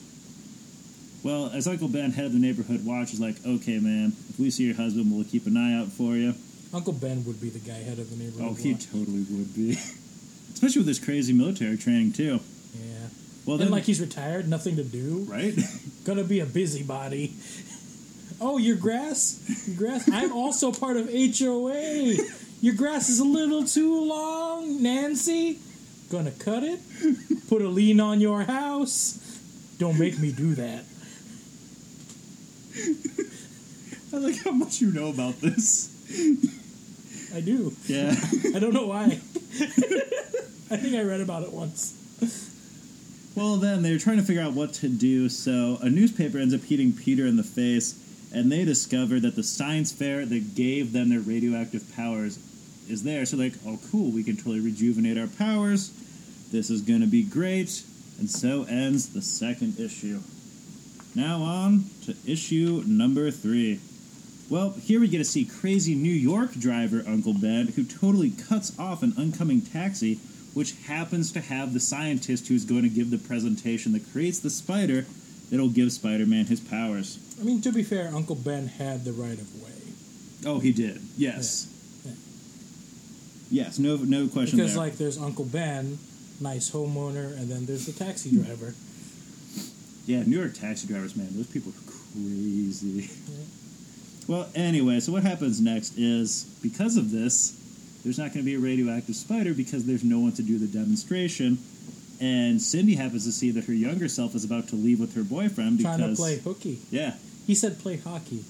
Well, 1.23 1.51
as 1.53 1.69
Uncle 1.69 1.89
Ben, 1.89 2.13
head 2.13 2.25
of 2.27 2.33
the 2.33 2.39
neighborhood 2.39 2.83
watch, 2.87 3.13
is 3.13 3.21
like, 3.21 3.37
"Okay, 3.45 3.79
man, 3.79 4.13
if 4.31 4.39
we 4.39 4.51
see 4.51 4.65
your 4.65 4.77
husband, 4.77 5.13
we'll 5.13 5.25
keep 5.25 5.47
an 5.47 5.57
eye 5.57 5.75
out 5.79 5.89
for 5.89 6.17
you." 6.17 6.35
Uncle 6.73 6.93
Ben 6.93 7.25
would 7.25 7.41
be 7.41 7.49
the 7.51 7.59
guy 7.59 7.79
head 7.79 7.99
of 7.99 8.11
the 8.11 8.17
neighborhood. 8.17 8.49
Oh, 8.51 8.55
he 8.55 8.75
totally 8.75 9.25
would 9.31 9.55
be. 9.55 9.73
Especially 10.53 10.81
with 10.81 10.87
this 10.87 10.99
crazy 10.99 11.33
military 11.33 11.77
training 11.77 12.13
too. 12.13 12.41
yeah. 12.75 13.09
Well, 13.47 13.57
then 13.57 13.67
then, 13.67 13.73
like 13.73 13.85
he's 13.85 14.01
retired, 14.01 14.49
nothing 14.49 14.77
to 14.77 14.85
do. 14.85 15.27
right? 15.29 15.55
Gonna 16.05 16.23
be 16.25 16.41
a 16.41 16.47
busybody. 16.47 17.35
Oh, 18.41 18.59
your 18.59 18.77
grass? 18.77 19.67
Your 19.69 19.77
grass? 19.77 20.09
I'm 20.13 20.33
also 20.33 20.71
part 20.73 20.97
of 20.97 21.09
HOA. 21.11 22.15
Your 22.63 22.75
grass 22.75 23.09
is 23.09 23.19
a 23.19 23.25
little 23.25 23.65
too 23.65 24.05
long, 24.05 24.83
Nancy. 24.83 25.59
Gonna 26.11 26.31
cut 26.31 26.63
it? 26.63 26.79
Put 27.49 27.63
a 27.63 27.69
lien 27.69 28.01
on 28.01 28.21
your 28.21 28.43
house? 28.43 29.19
Don't 29.79 29.99
make 29.99 30.19
me 30.19 30.31
do 30.33 30.55
that. 30.55 30.85
I 34.13 34.17
like 34.19 34.43
how 34.45 34.51
much 34.53 34.81
you 34.81 34.93
know 34.93 35.09
about 35.09 35.41
this. 35.41 35.89
I 37.35 37.41
do. 37.41 37.73
Yeah. 37.87 38.15
I 38.55 38.59
don't 38.59 38.75
know 38.75 38.87
why. 38.87 39.05
I 40.73 40.77
think 40.77 40.95
I 40.95 41.03
read 41.03 41.21
about 41.21 41.43
it 41.43 41.53
once. 41.53 41.97
well, 43.35 43.57
then 43.57 43.83
they're 43.83 43.99
trying 43.99 44.19
to 44.19 44.23
figure 44.23 44.43
out 44.43 44.53
what 44.53 44.75
to 44.75 44.89
do, 44.89 45.29
so 45.29 45.79
a 45.81 45.91
newspaper 45.91 46.39
ends 46.39 46.55
up 46.55 46.63
hitting 46.63 46.93
Peter 46.93 47.27
in 47.27 47.37
the 47.37 47.43
face, 47.43 47.95
and 48.33 48.51
they 48.51 48.65
discover 48.65 49.19
that 49.21 49.37
the 49.37 49.43
science 49.43 49.93
fair 49.93 50.25
that 50.25 50.55
gave 50.55 50.93
them 50.93 51.09
their 51.09 51.21
radioactive 51.21 51.85
powers 51.97 52.39
is 52.89 53.03
there. 53.03 53.25
So, 53.27 53.37
like, 53.37 53.55
oh, 53.67 53.79
cool, 53.91 54.11
we 54.11 54.23
can 54.23 54.37
totally 54.37 54.61
rejuvenate 54.61 55.19
our 55.19 55.27
powers. 55.27 55.91
This 56.53 56.71
is 56.71 56.83
going 56.83 57.01
to 57.01 57.07
be 57.07 57.23
great. 57.23 57.83
And 58.19 58.29
so 58.29 58.65
ends 58.65 59.09
the 59.15 59.23
second 59.23 59.81
issue. 59.81 60.21
Now 61.15 61.43
on 61.43 61.85
to 62.05 62.15
issue 62.27 62.85
number 62.87 63.31
three. 63.31 63.81
Well, 64.51 64.71
here 64.73 64.99
we 64.99 65.07
get 65.07 65.19
to 65.19 65.25
see 65.25 65.45
crazy 65.45 65.95
New 65.95 66.11
York 66.11 66.55
driver 66.55 67.05
Uncle 67.07 67.35
Ben, 67.35 67.69
who 67.69 67.85
totally 67.85 68.31
cuts 68.31 68.77
off 68.81 69.05
an 69.05 69.15
oncoming 69.17 69.61
taxi, 69.61 70.17
which 70.55 70.75
happens 70.87 71.31
to 71.33 71.41
have 71.41 71.73
the 71.73 71.79
scientist 71.79 72.49
who's 72.49 72.65
going 72.65 72.83
to 72.83 72.89
give 72.89 73.13
the 73.13 73.19
presentation 73.19 73.93
that 73.93 74.11
creates 74.11 74.41
the 74.41 74.51
spider 74.51 75.07
that'll 75.51 75.69
give 75.69 75.93
Spider 75.93 76.27
Man 76.27 76.47
his 76.47 76.59
powers. 76.59 77.19
I 77.41 77.45
mean, 77.45 77.61
to 77.63 77.71
be 77.71 77.85
fair, 77.85 78.11
Uncle 78.13 78.35
Ben 78.35 78.67
had 78.67 79.05
the 79.05 79.13
right 79.13 79.39
of 79.39 79.63
way. 79.63 79.71
Oh, 80.45 80.59
he 80.59 80.73
did. 80.73 81.01
Yes. 81.17 81.69
Yeah. 82.05 82.13
Yes, 83.53 83.79
no 83.79 83.97
no 83.97 84.27
question 84.27 84.59
Because, 84.59 84.75
there. 84.75 84.83
like, 84.83 84.97
there's 84.97 85.19
Uncle 85.19 85.45
Ben, 85.45 85.99
nice 86.41 86.73
homeowner, 86.73 87.39
and 87.39 87.49
then 87.49 87.67
there's 87.67 87.87
the 87.87 87.93
taxi 87.93 88.31
hmm. 88.31 88.43
driver. 88.43 88.75
Yeah, 90.07 90.25
New 90.25 90.41
York 90.41 90.55
taxi 90.55 90.89
drivers, 90.89 91.15
man, 91.15 91.29
those 91.37 91.47
people 91.47 91.71
are 91.71 91.93
crazy. 91.93 93.09
Yeah. 93.29 93.45
Well, 94.29 94.49
anyway, 94.55 95.01
so 95.01 95.13
what 95.13 95.23
happens 95.25 95.61
next 95.61 95.99
is 95.99 96.45
because 96.63 96.97
of 96.97 97.11
this, 97.11 97.57
there's 98.05 98.19
not 98.19 98.33
going 98.33 98.45
to 98.45 98.51
be 98.51 98.55
a 98.55 98.59
radioactive 98.59 99.17
spider 99.17 99.53
because 99.55 99.85
there's 99.87 100.05
no 100.05 100.21
one 100.21 100.33
to 100.33 100.43
do 100.43 100.59
the 100.59 100.67
demonstration. 100.67 101.59
And 102.21 102.61
Cindy 102.61 102.95
happens 102.95 103.25
to 103.25 103.33
see 103.33 103.51
that 103.53 103.65
her 103.65 103.73
younger 103.73 104.09
self 104.09 104.35
is 104.35 104.45
about 104.45 104.69
to 104.69 104.77
leave 104.77 105.01
with 105.01 105.15
her 105.17 105.23
boyfriend 105.25 105.79
because 105.79 105.97
Trying 105.99 106.11
to 106.11 106.17
play 106.17 106.37
hooky. 106.39 106.79
yeah, 106.91 107.15
He 107.47 107.55
said 107.55 107.79
play 107.79 107.97
hockey. 107.97 108.45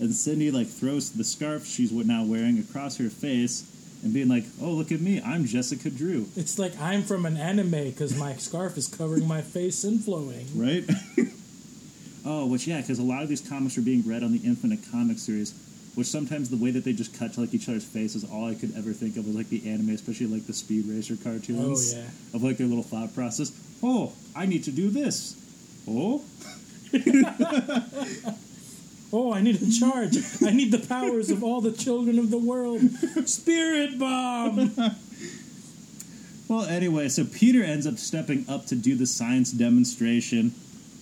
and 0.00 0.12
Cindy 0.14 0.50
like 0.50 0.66
throws 0.68 1.10
the 1.12 1.24
scarf 1.24 1.64
she's 1.66 1.92
now 1.92 2.24
wearing 2.24 2.58
across 2.58 2.96
her 2.98 3.10
face 3.10 3.64
and 4.02 4.14
being 4.14 4.28
like, 4.28 4.44
"Oh, 4.60 4.70
look 4.70 4.90
at 4.92 5.00
me, 5.00 5.20
I'm 5.20 5.44
Jessica 5.44 5.90
Drew." 5.90 6.26
It's 6.36 6.58
like 6.58 6.72
I'm 6.80 7.02
from 7.02 7.26
an 7.26 7.36
anime 7.36 7.70
because 7.90 8.16
my 8.16 8.34
scarf 8.36 8.76
is 8.78 8.88
covering 8.88 9.28
my 9.28 9.42
face 9.42 9.84
and 9.84 10.02
flowing. 10.02 10.46
right? 10.56 10.84
oh, 12.24 12.46
which 12.46 12.66
yeah, 12.66 12.80
because 12.80 12.98
a 12.98 13.02
lot 13.02 13.22
of 13.22 13.28
these 13.28 13.40
comics 13.40 13.76
are 13.78 13.82
being 13.82 14.02
read 14.06 14.22
on 14.22 14.32
the 14.32 14.40
Infinite 14.44 14.80
Comic 14.90 15.18
series, 15.18 15.54
which 15.94 16.06
sometimes 16.06 16.50
the 16.50 16.56
way 16.56 16.70
that 16.70 16.84
they 16.84 16.92
just 16.92 17.18
cut 17.18 17.32
to 17.34 17.40
like 17.40 17.54
each 17.54 17.68
other's 17.68 17.84
faces, 17.84 18.24
all 18.30 18.46
I 18.46 18.54
could 18.54 18.76
ever 18.76 18.92
think 18.92 19.16
of 19.16 19.26
was 19.26 19.36
like 19.36 19.48
the 19.48 19.68
anime, 19.70 19.90
especially 19.90 20.26
like 20.26 20.46
the 20.46 20.52
Speed 20.52 20.86
Racer 20.86 21.16
cartoons. 21.16 21.94
Oh, 21.94 21.98
yeah. 21.98 22.36
Of 22.36 22.42
like 22.42 22.56
their 22.56 22.66
little 22.66 22.84
thought 22.84 23.14
process. 23.14 23.52
Oh, 23.82 24.12
I 24.34 24.46
need 24.46 24.64
to 24.64 24.70
do 24.70 24.90
this. 24.90 25.36
Oh, 25.88 26.22
Oh, 29.12 29.32
I 29.32 29.40
need 29.40 29.60
a 29.60 29.70
charge. 29.72 30.16
I 30.40 30.52
need 30.52 30.70
the 30.70 30.86
powers 30.86 31.30
of 31.30 31.42
all 31.42 31.60
the 31.60 31.72
children 31.72 32.18
of 32.18 32.30
the 32.30 32.38
world. 32.38 32.80
Spirit 33.26 33.98
bomb. 33.98 34.72
Well, 36.48 36.64
anyway, 36.64 37.08
so 37.10 37.24
Peter 37.24 37.62
ends 37.62 37.86
up 37.86 37.96
stepping 37.96 38.44
up 38.48 38.66
to 38.66 38.74
do 38.74 38.96
the 38.96 39.06
science 39.06 39.52
demonstration. 39.52 40.52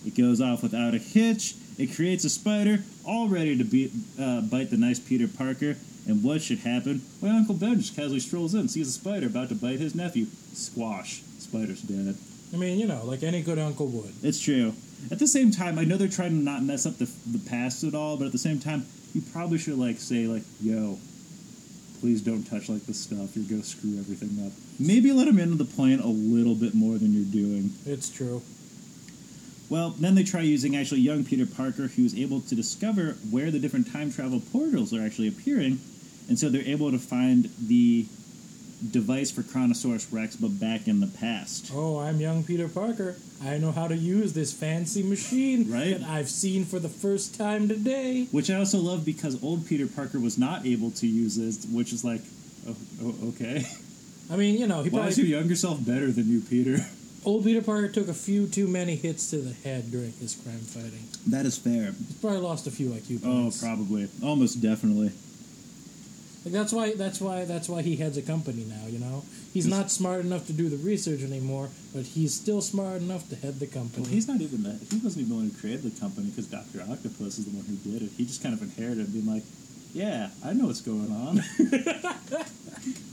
It 0.05 0.15
goes 0.15 0.41
off 0.41 0.63
without 0.63 0.93
a 0.93 0.97
hitch. 0.97 1.55
It 1.77 1.95
creates 1.95 2.25
a 2.25 2.29
spider, 2.29 2.83
all 3.05 3.27
ready 3.27 3.57
to 3.57 3.63
be, 3.63 3.91
uh, 4.19 4.41
bite 4.41 4.69
the 4.69 4.77
nice 4.77 4.99
Peter 4.99 5.27
Parker. 5.27 5.75
And 6.07 6.23
what 6.23 6.41
should 6.41 6.59
happen? 6.59 7.01
Well, 7.21 7.35
Uncle 7.35 7.55
Ben 7.55 7.77
just 7.77 7.95
casually 7.95 8.19
strolls 8.19 8.55
in, 8.55 8.67
sees 8.67 8.87
a 8.87 8.91
spider 8.91 9.27
about 9.27 9.49
to 9.49 9.55
bite 9.55 9.79
his 9.79 9.95
nephew. 9.95 10.25
Squash. 10.53 11.21
Spider's 11.37 11.81
dead. 11.81 12.15
I 12.53 12.57
mean, 12.57 12.79
you 12.79 12.87
know, 12.87 13.05
like 13.05 13.23
any 13.23 13.41
good 13.41 13.59
uncle 13.59 13.87
would. 13.87 14.13
It's 14.23 14.41
true. 14.41 14.73
At 15.11 15.19
the 15.19 15.27
same 15.27 15.51
time, 15.51 15.77
I 15.77 15.83
know 15.83 15.97
they're 15.97 16.07
trying 16.07 16.31
to 16.31 16.43
not 16.43 16.63
mess 16.63 16.85
up 16.85 16.97
the, 16.97 17.09
the 17.27 17.39
past 17.49 17.83
at 17.83 17.93
all, 17.93 18.17
but 18.17 18.25
at 18.25 18.31
the 18.31 18.37
same 18.37 18.59
time, 18.59 18.85
you 19.13 19.21
probably 19.31 19.57
should 19.57 19.77
like 19.77 19.97
say 19.97 20.27
like, 20.27 20.43
"Yo, 20.61 20.97
please 21.99 22.21
don't 22.21 22.43
touch 22.43 22.69
like 22.69 22.85
this 22.85 22.99
stuff. 22.99 23.35
You're 23.35 23.45
gonna 23.45 23.63
screw 23.63 23.97
everything 23.97 24.45
up." 24.45 24.51
Maybe 24.79 25.11
let 25.11 25.25
them 25.25 25.39
into 25.39 25.55
the 25.55 25.65
plan 25.65 25.99
a 25.99 26.07
little 26.07 26.55
bit 26.55 26.73
more 26.73 26.97
than 26.97 27.13
you're 27.13 27.31
doing. 27.31 27.71
It's 27.85 28.09
true. 28.09 28.41
Well, 29.69 29.91
then 29.91 30.15
they 30.15 30.23
try 30.23 30.41
using 30.41 30.75
actually 30.75 31.01
young 31.01 31.23
Peter 31.23 31.45
Parker, 31.45 31.87
who's 31.87 32.17
able 32.17 32.41
to 32.41 32.55
discover 32.55 33.11
where 33.29 33.51
the 33.51 33.59
different 33.59 33.91
time 33.91 34.11
travel 34.11 34.41
portals 34.51 34.93
are 34.93 35.05
actually 35.05 35.27
appearing, 35.27 35.79
and 36.27 36.39
so 36.39 36.49
they're 36.49 36.61
able 36.63 36.91
to 36.91 36.97
find 36.97 37.49
the 37.59 38.07
device 38.91 39.29
for 39.29 39.43
Chronosaurus 39.43 40.11
Rex, 40.11 40.35
but 40.35 40.59
back 40.59 40.87
in 40.87 41.01
the 41.01 41.07
past. 41.07 41.71
Oh, 41.73 41.99
I'm 41.99 42.19
young 42.19 42.43
Peter 42.43 42.67
Parker. 42.67 43.17
I 43.43 43.57
know 43.57 43.71
how 43.71 43.87
to 43.87 43.95
use 43.95 44.33
this 44.33 44.53
fancy 44.53 45.03
machine 45.03 45.69
Right. 45.69 45.99
that 45.99 46.09
I've 46.09 46.29
seen 46.29 46.65
for 46.65 46.79
the 46.79 46.89
first 46.89 47.35
time 47.37 47.67
today. 47.67 48.27
Which 48.31 48.49
I 48.49 48.55
also 48.55 48.79
love 48.79 49.05
because 49.05 49.41
old 49.43 49.67
Peter 49.67 49.85
Parker 49.85 50.19
was 50.19 50.37
not 50.37 50.65
able 50.65 50.91
to 50.91 51.07
use 51.07 51.35
this, 51.35 51.65
which 51.65 51.93
is 51.93 52.03
like, 52.03 52.21
oh, 52.67 52.75
oh 53.03 53.15
okay. 53.29 53.67
I 54.31 54.35
mean, 54.35 54.57
you 54.57 54.67
know, 54.67 54.83
he 54.83 54.89
Why 54.89 55.07
is 55.07 55.17
your 55.17 55.27
younger 55.27 55.55
self 55.55 55.85
better 55.85 56.11
than 56.11 56.29
you, 56.29 56.41
Peter? 56.41 56.85
old 57.25 57.43
Peter 57.43 57.61
Parker 57.61 57.87
took 57.87 58.07
a 58.07 58.13
few 58.13 58.47
too 58.47 58.67
many 58.67 58.95
hits 58.95 59.29
to 59.31 59.37
the 59.37 59.53
head 59.53 59.91
during 59.91 60.13
his 60.13 60.35
crime 60.35 60.59
fighting. 60.59 61.05
That 61.27 61.45
is 61.45 61.57
fair. 61.57 61.91
He's 61.91 62.17
probably 62.19 62.39
lost 62.39 62.67
a 62.67 62.71
few 62.71 62.89
IQ 62.89 63.23
points. 63.23 63.63
Oh, 63.63 63.65
probably. 63.65 64.07
Almost 64.23 64.61
definitely. 64.61 65.11
Like 66.45 66.53
that's 66.53 66.71
why 66.71 66.93
that's 66.95 67.19
why 67.19 67.43
that's 67.43 67.67
why 67.67 67.81
he 67.81 67.97
heads 67.97 68.17
a 68.17 68.21
company 68.21 68.63
now. 68.63 68.87
You 68.87 68.99
know, 68.99 69.23
he's 69.53 69.67
not 69.67 69.91
smart 69.91 70.23
enough 70.23 70.47
to 70.47 70.53
do 70.53 70.69
the 70.69 70.77
research 70.77 71.21
anymore, 71.21 71.69
but 71.93 72.03
he's 72.03 72.33
still 72.33 72.61
smart 72.61 73.01
enough 73.01 73.27
to 73.29 73.35
head 73.35 73.59
the 73.59 73.67
company. 73.67 74.03
Well, 74.03 74.11
he's 74.11 74.27
not 74.27 74.39
even 74.39 74.63
that. 74.63 74.79
He 74.89 74.99
wasn't 74.99 75.25
even 75.25 75.29
the 75.29 75.35
one 75.35 75.49
who 75.49 75.57
created 75.59 75.83
the 75.83 75.99
company 75.99 76.29
because 76.29 76.47
Doctor 76.47 76.81
Octopus 76.89 77.39
is 77.39 77.45
the 77.45 77.51
one 77.51 77.65
who 77.65 77.75
did 77.91 78.03
it. 78.03 78.11
He 78.15 78.25
just 78.25 78.41
kind 78.41 78.55
of 78.55 78.61
inherited 78.61 79.09
it, 79.09 79.13
being 79.13 79.27
like, 79.27 79.43
"Yeah, 79.93 80.29
I 80.43 80.53
know 80.53 80.67
what's 80.67 80.81
going 80.81 81.11
on." 81.11 81.43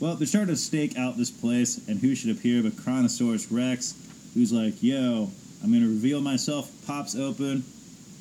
well, 0.00 0.14
they're 0.14 0.26
starting 0.26 0.54
to 0.54 0.60
stake 0.60 0.98
out 0.98 1.16
this 1.16 1.30
place, 1.30 1.86
and 1.88 1.98
who 2.00 2.14
should 2.14 2.30
appear 2.36 2.62
but 2.62 2.76
Chronosaurus 2.76 3.50
Rex, 3.50 3.94
who's 4.34 4.52
like, 4.52 4.82
"Yo, 4.82 5.30
I'm 5.62 5.70
going 5.70 5.82
to 5.82 5.88
reveal 5.88 6.20
myself." 6.20 6.70
Pops 6.86 7.16
open. 7.16 7.64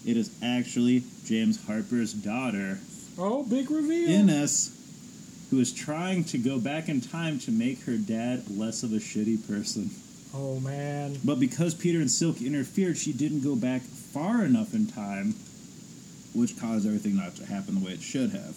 It 0.05 0.17
is 0.17 0.31
actually 0.43 1.03
James 1.25 1.65
Harper's 1.65 2.13
daughter, 2.13 2.77
oh, 3.17 3.41
big 3.43 3.71
reveal! 3.71 4.07
Ines, 4.09 4.69
who 5.49 5.59
is 5.59 5.73
trying 5.73 6.23
to 6.25 6.37
go 6.37 6.59
back 6.59 6.89
in 6.89 7.01
time 7.01 7.39
to 7.39 7.51
make 7.51 7.81
her 7.85 7.97
dad 7.97 8.43
less 8.49 8.83
of 8.83 8.93
a 8.93 8.97
shitty 8.97 9.47
person. 9.47 9.89
oh 10.33 10.59
man, 10.59 11.17
But 11.25 11.39
because 11.39 11.73
Peter 11.73 11.99
and 11.99 12.09
Silk 12.11 12.41
interfered, 12.41 12.97
she 12.97 13.13
didn't 13.13 13.41
go 13.41 13.55
back 13.55 13.81
far 13.81 14.45
enough 14.45 14.73
in 14.75 14.85
time, 14.85 15.33
which 16.33 16.59
caused 16.59 16.85
everything 16.85 17.15
not 17.15 17.35
to 17.37 17.45
happen 17.45 17.75
the 17.79 17.85
way 17.85 17.93
it 17.93 18.01
should 18.01 18.31
have. 18.31 18.55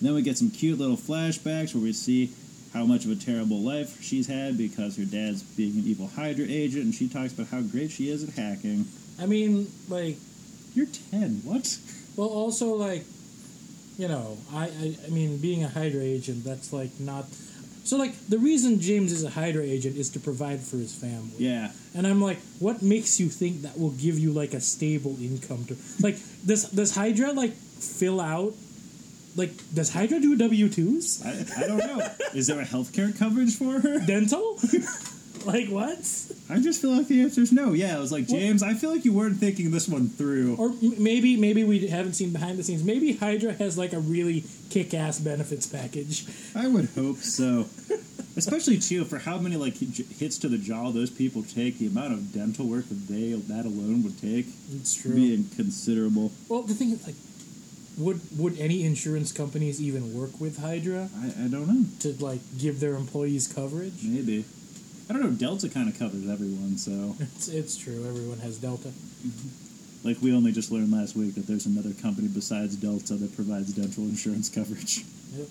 Then 0.00 0.14
we 0.14 0.22
get 0.22 0.38
some 0.38 0.50
cute 0.50 0.78
little 0.78 0.96
flashbacks 0.96 1.74
where 1.74 1.82
we 1.82 1.92
see 1.92 2.32
how 2.72 2.84
much 2.84 3.04
of 3.04 3.10
a 3.10 3.16
terrible 3.16 3.58
life 3.60 4.00
she's 4.02 4.26
had 4.28 4.56
because 4.56 4.96
her 4.96 5.04
dad's 5.04 5.42
being 5.42 5.78
an 5.78 5.84
evil 5.86 6.06
Hydra 6.06 6.46
agent, 6.48 6.84
and 6.84 6.94
she 6.94 7.08
talks 7.08 7.32
about 7.32 7.48
how 7.48 7.60
great 7.60 7.90
she 7.90 8.08
is 8.10 8.22
at 8.22 8.34
hacking. 8.34 8.86
I 9.20 9.26
mean, 9.26 9.66
like, 9.88 10.16
You're 10.74 10.86
10, 11.10 11.42
what? 11.44 11.78
well, 12.16 12.28
also 12.28 12.74
like, 12.74 13.04
you 13.98 14.08
know, 14.08 14.38
I, 14.52 14.64
I, 14.64 14.96
I 15.06 15.10
mean, 15.10 15.38
being 15.38 15.64
a 15.64 15.68
Hydra 15.68 16.00
agent, 16.00 16.44
that's 16.44 16.72
like 16.72 16.98
not. 17.00 17.26
So 17.84 17.96
like, 17.96 18.14
the 18.28 18.38
reason 18.38 18.80
James 18.80 19.12
is 19.12 19.24
a 19.24 19.30
Hydra 19.30 19.62
agent 19.62 19.96
is 19.96 20.10
to 20.10 20.20
provide 20.20 20.60
for 20.60 20.76
his 20.76 20.94
family. 20.94 21.32
Yeah. 21.38 21.72
And 21.94 22.06
I'm 22.06 22.20
like, 22.22 22.38
what 22.60 22.82
makes 22.82 23.18
you 23.18 23.28
think 23.28 23.62
that 23.62 23.78
will 23.78 23.90
give 23.90 24.18
you 24.18 24.32
like 24.32 24.54
a 24.54 24.60
stable 24.60 25.16
income 25.20 25.64
to 25.66 25.76
like 26.00 26.16
does 26.46 26.70
does 26.70 26.94
Hydra 26.94 27.32
like 27.32 27.52
fill 27.52 28.20
out 28.20 28.54
like 29.36 29.52
does 29.74 29.92
Hydra 29.92 30.20
do 30.20 30.36
W 30.36 30.68
twos? 30.68 31.24
I, 31.24 31.62
I 31.62 31.66
don't 31.66 31.78
know. 31.78 32.06
is 32.34 32.46
there 32.46 32.60
a 32.60 32.64
healthcare 32.64 33.16
coverage 33.16 33.56
for 33.56 33.80
her? 33.80 34.00
Dental? 34.00 34.58
like 35.44 35.68
what? 35.68 35.98
I 36.50 36.58
just 36.60 36.82
feel 36.82 36.90
like 36.90 37.06
the 37.08 37.22
answer 37.22 37.40
is 37.40 37.52
no. 37.52 37.72
Yeah, 37.72 37.96
I 37.96 38.00
was 38.00 38.12
like, 38.12 38.26
James, 38.26 38.62
I 38.62 38.74
feel 38.74 38.90
like 38.90 39.04
you 39.04 39.12
weren't 39.12 39.36
thinking 39.38 39.70
this 39.70 39.88
one 39.88 40.08
through. 40.08 40.56
Or 40.56 40.70
m- 40.70 41.02
maybe 41.02 41.36
maybe 41.36 41.64
we 41.64 41.86
haven't 41.86 42.14
seen 42.14 42.32
behind 42.32 42.58
the 42.58 42.62
scenes. 42.64 42.82
Maybe 42.84 43.12
Hydra 43.14 43.52
has 43.54 43.78
like 43.78 43.92
a 43.92 44.00
really 44.00 44.44
kick 44.68 44.92
ass 44.94 45.18
benefits 45.20 45.66
package. 45.66 46.26
I 46.54 46.66
would 46.68 46.86
hope 46.94 47.18
so. 47.18 47.66
Especially 48.36 48.78
too 48.78 49.04
for 49.04 49.18
how 49.18 49.38
many 49.38 49.56
like 49.56 49.74
j- 49.74 50.04
hits 50.04 50.38
to 50.38 50.48
the 50.48 50.58
jaw 50.58 50.90
those 50.90 51.10
people 51.10 51.42
take, 51.42 51.78
the 51.78 51.86
amount 51.86 52.12
of 52.14 52.32
dental 52.32 52.66
work 52.66 52.88
that 52.88 53.08
they 53.08 53.32
that 53.32 53.64
alone 53.64 54.02
would 54.02 54.20
take 54.20 54.46
It's 54.74 55.04
would 55.04 55.14
be 55.16 55.44
considerable. 55.56 56.32
Well, 56.48 56.62
the 56.62 56.74
thing 56.74 56.90
is, 56.92 57.04
like, 57.06 57.16
would 57.98 58.20
would 58.38 58.58
any 58.58 58.84
insurance 58.84 59.32
companies 59.32 59.80
even 59.80 60.14
work 60.18 60.40
with 60.40 60.58
Hydra 60.60 61.08
I, 61.16 61.44
I 61.44 61.48
don't 61.48 61.66
know. 61.68 61.84
to 62.00 62.24
like 62.24 62.40
give 62.58 62.80
their 62.80 62.94
employees 62.94 63.46
coverage? 63.52 64.02
Maybe. 64.04 64.44
I 65.08 65.12
don't 65.12 65.22
know. 65.22 65.30
Delta 65.30 65.68
kind 65.68 65.88
of 65.88 65.98
covers 65.98 66.28
everyone, 66.28 66.78
so 66.78 67.16
It's 67.20 67.48
it's 67.48 67.76
true. 67.76 68.06
Everyone 68.08 68.38
has 68.38 68.58
Delta. 68.58 68.88
Mm-hmm. 68.88 70.06
like 70.08 70.16
we 70.22 70.32
only 70.32 70.52
just 70.52 70.70
learned 70.70 70.92
last 70.92 71.14
week 71.16 71.34
that 71.34 71.46
there's 71.46 71.66
another 71.66 71.92
company 71.92 72.28
besides 72.28 72.76
Delta 72.76 73.14
that 73.14 73.34
provides 73.34 73.72
dental 73.72 74.04
insurance 74.04 74.48
coverage. 74.58 75.04
Yep. 75.36 75.48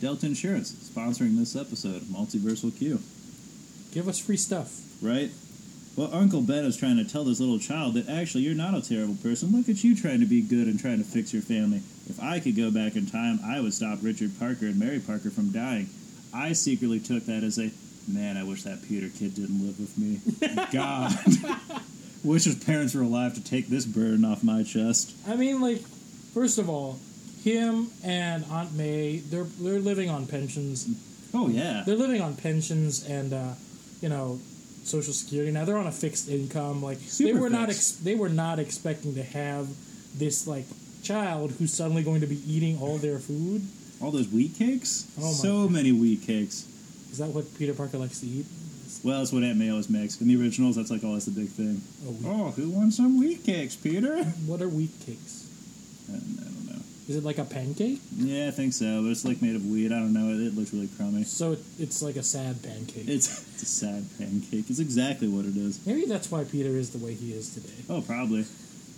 Delta 0.00 0.26
Insurance 0.26 0.72
sponsoring 0.72 1.36
this 1.38 1.54
episode 1.54 1.96
of 1.96 2.02
Multiversal 2.08 2.76
Q. 2.76 2.98
Give 3.92 4.08
us 4.08 4.18
free 4.18 4.36
stuff. 4.36 4.80
right? 5.02 5.30
Well, 5.96 6.08
Uncle 6.12 6.40
Ben 6.40 6.64
is 6.64 6.76
trying 6.76 6.96
to 6.96 7.04
tell 7.04 7.24
this 7.24 7.38
little 7.38 7.58
child 7.58 7.94
that 7.94 8.08
actually 8.08 8.44
you're 8.44 8.54
not 8.54 8.74
a 8.74 8.80
terrible 8.80 9.16
person. 9.22 9.52
Look 9.52 9.68
at 9.68 9.84
you 9.84 9.94
trying 9.94 10.20
to 10.20 10.26
be 10.26 10.40
good 10.40 10.66
and 10.66 10.80
trying 10.80 10.98
to 10.98 11.04
fix 11.04 11.32
your 11.34 11.42
family. 11.42 11.82
If 12.08 12.18
I 12.22 12.40
could 12.40 12.56
go 12.56 12.70
back 12.70 12.96
in 12.96 13.04
time, 13.06 13.40
I 13.44 13.60
would 13.60 13.74
stop 13.74 13.98
Richard 14.00 14.38
Parker 14.38 14.66
and 14.66 14.78
Mary 14.78 15.00
Parker 15.00 15.28
from 15.30 15.52
dying. 15.52 15.88
I 16.32 16.54
secretly 16.54 16.98
took 16.98 17.26
that 17.26 17.44
as 17.44 17.58
a 17.58 17.70
man. 18.08 18.38
I 18.38 18.42
wish 18.44 18.62
that 18.62 18.82
Peter 18.88 19.08
kid 19.10 19.34
didn't 19.34 19.64
live 19.64 19.78
with 19.78 19.98
me. 19.98 20.20
God, 20.72 21.12
wish 22.24 22.44
his 22.44 22.54
parents 22.64 22.94
were 22.94 23.02
alive 23.02 23.34
to 23.34 23.44
take 23.44 23.68
this 23.68 23.84
burden 23.84 24.24
off 24.24 24.42
my 24.42 24.62
chest. 24.62 25.14
I 25.28 25.36
mean, 25.36 25.60
like, 25.60 25.80
first 26.32 26.58
of 26.58 26.70
all, 26.70 26.98
him 27.44 27.88
and 28.02 28.46
Aunt 28.50 28.72
May, 28.72 29.18
they're 29.18 29.44
they're 29.44 29.78
living 29.78 30.08
on 30.08 30.26
pensions. 30.26 30.88
Oh 31.34 31.48
yeah, 31.48 31.82
They're 31.84 31.96
living 31.96 32.20
on 32.22 32.34
pensions 32.36 33.06
and, 33.06 33.32
uh, 33.32 33.52
you 34.00 34.08
know, 34.08 34.38
Social 34.84 35.12
Security. 35.12 35.52
Now 35.52 35.64
they're 35.64 35.78
on 35.78 35.86
a 35.86 35.92
fixed 35.92 36.28
income. 36.28 36.82
Like 36.82 36.98
they 36.98 37.04
Super 37.06 37.40
were 37.40 37.50
not 37.50 37.68
ex- 37.68 37.92
they 37.92 38.14
were 38.14 38.28
not 38.28 38.58
expecting 38.58 39.14
to 39.14 39.22
have 39.22 39.68
this 40.16 40.46
like 40.46 40.64
child 41.02 41.52
who's 41.58 41.72
suddenly 41.72 42.02
going 42.02 42.20
to 42.20 42.26
be 42.26 42.40
eating 42.50 42.78
all 42.80 42.98
their 42.98 43.18
food. 43.18 43.62
all 44.00 44.10
those 44.10 44.28
wheat 44.28 44.54
cakes. 44.56 45.06
Oh, 45.18 45.22
my 45.26 45.30
so 45.32 45.68
many 45.68 45.92
wheat 45.92 46.22
cakes. 46.22 46.66
Is 47.10 47.18
that 47.18 47.28
what 47.28 47.44
Peter 47.58 47.74
Parker 47.74 47.98
likes 47.98 48.20
to 48.20 48.26
eat? 48.26 48.46
Well, 49.04 49.18
that's 49.18 49.32
what 49.32 49.42
Aunt 49.42 49.58
May 49.58 49.70
always 49.70 49.90
makes. 49.90 50.20
In 50.20 50.28
the 50.28 50.40
originals, 50.40 50.76
that's 50.76 50.90
like 50.90 51.02
always 51.02 51.24
the 51.24 51.32
big 51.32 51.48
thing. 51.48 51.80
Oh. 52.06 52.16
Oh, 52.24 52.50
who 52.52 52.70
wants 52.70 52.96
some 52.96 53.18
wheat 53.18 53.42
cakes, 53.44 53.74
Peter? 53.74 54.22
What 54.46 54.60
are 54.62 54.68
wheat 54.68 54.92
cakes? 55.04 55.46
I 56.08 56.12
don't 56.18 56.36
know. 56.36 56.51
Is 57.08 57.16
it 57.16 57.24
like 57.24 57.38
a 57.38 57.44
pancake? 57.44 58.00
Yeah, 58.16 58.46
I 58.48 58.50
think 58.52 58.72
so. 58.72 59.02
But 59.02 59.10
it's 59.10 59.24
like 59.24 59.42
made 59.42 59.56
of 59.56 59.66
wheat. 59.66 59.86
I 59.92 59.98
don't 59.98 60.12
know. 60.12 60.28
It, 60.32 60.46
it 60.48 60.54
looks 60.56 60.72
really 60.72 60.88
crummy. 60.96 61.24
So 61.24 61.52
it, 61.52 61.58
it's 61.78 62.00
like 62.02 62.16
a 62.16 62.22
sad 62.22 62.62
pancake. 62.62 63.08
It's 63.08 63.42
it's 63.54 63.62
a 63.62 63.66
sad 63.66 64.04
pancake. 64.18 64.70
It's 64.70 64.78
exactly 64.78 65.26
what 65.28 65.44
it 65.44 65.56
is. 65.56 65.84
Maybe 65.86 66.06
that's 66.06 66.30
why 66.30 66.44
Peter 66.44 66.70
is 66.70 66.90
the 66.90 67.04
way 67.04 67.14
he 67.14 67.32
is 67.32 67.52
today. 67.54 67.74
Oh, 67.90 68.00
probably. 68.02 68.44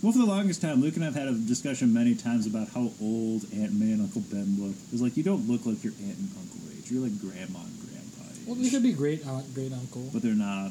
Well, 0.03 0.11
for 0.11 0.19
the 0.19 0.25
longest 0.25 0.61
time, 0.61 0.81
Luke 0.81 0.95
and 0.95 1.03
I 1.03 1.07
have 1.07 1.15
had 1.15 1.27
a 1.29 1.33
discussion 1.33 1.91
many 1.93 2.13
times 2.13 2.45
about 2.45 2.67
how 2.69 2.91
old 3.01 3.41
Aunt 3.55 3.73
May 3.73 3.93
and 3.93 4.01
Uncle 4.01 4.21
Ben 4.29 4.55
look. 4.59 4.75
It's 4.93 5.01
like 5.01 5.17
you 5.17 5.23
don't 5.23 5.49
look 5.49 5.65
like 5.65 5.83
your 5.83 5.93
aunt 6.05 6.17
and 6.19 6.29
uncle 6.37 6.59
age. 6.77 6.91
You're 6.91 7.01
like 7.01 7.17
grandma 7.19 7.59
and 7.65 7.73
grandpa 7.89 8.21
age. 8.29 8.45
Well, 8.45 8.55
they 8.55 8.69
could 8.69 8.83
be 8.83 8.93
great 8.93 9.25
aunt, 9.25 9.51
great 9.55 9.73
uncle. 9.73 10.09
but 10.13 10.21
they're 10.21 10.35
not. 10.37 10.69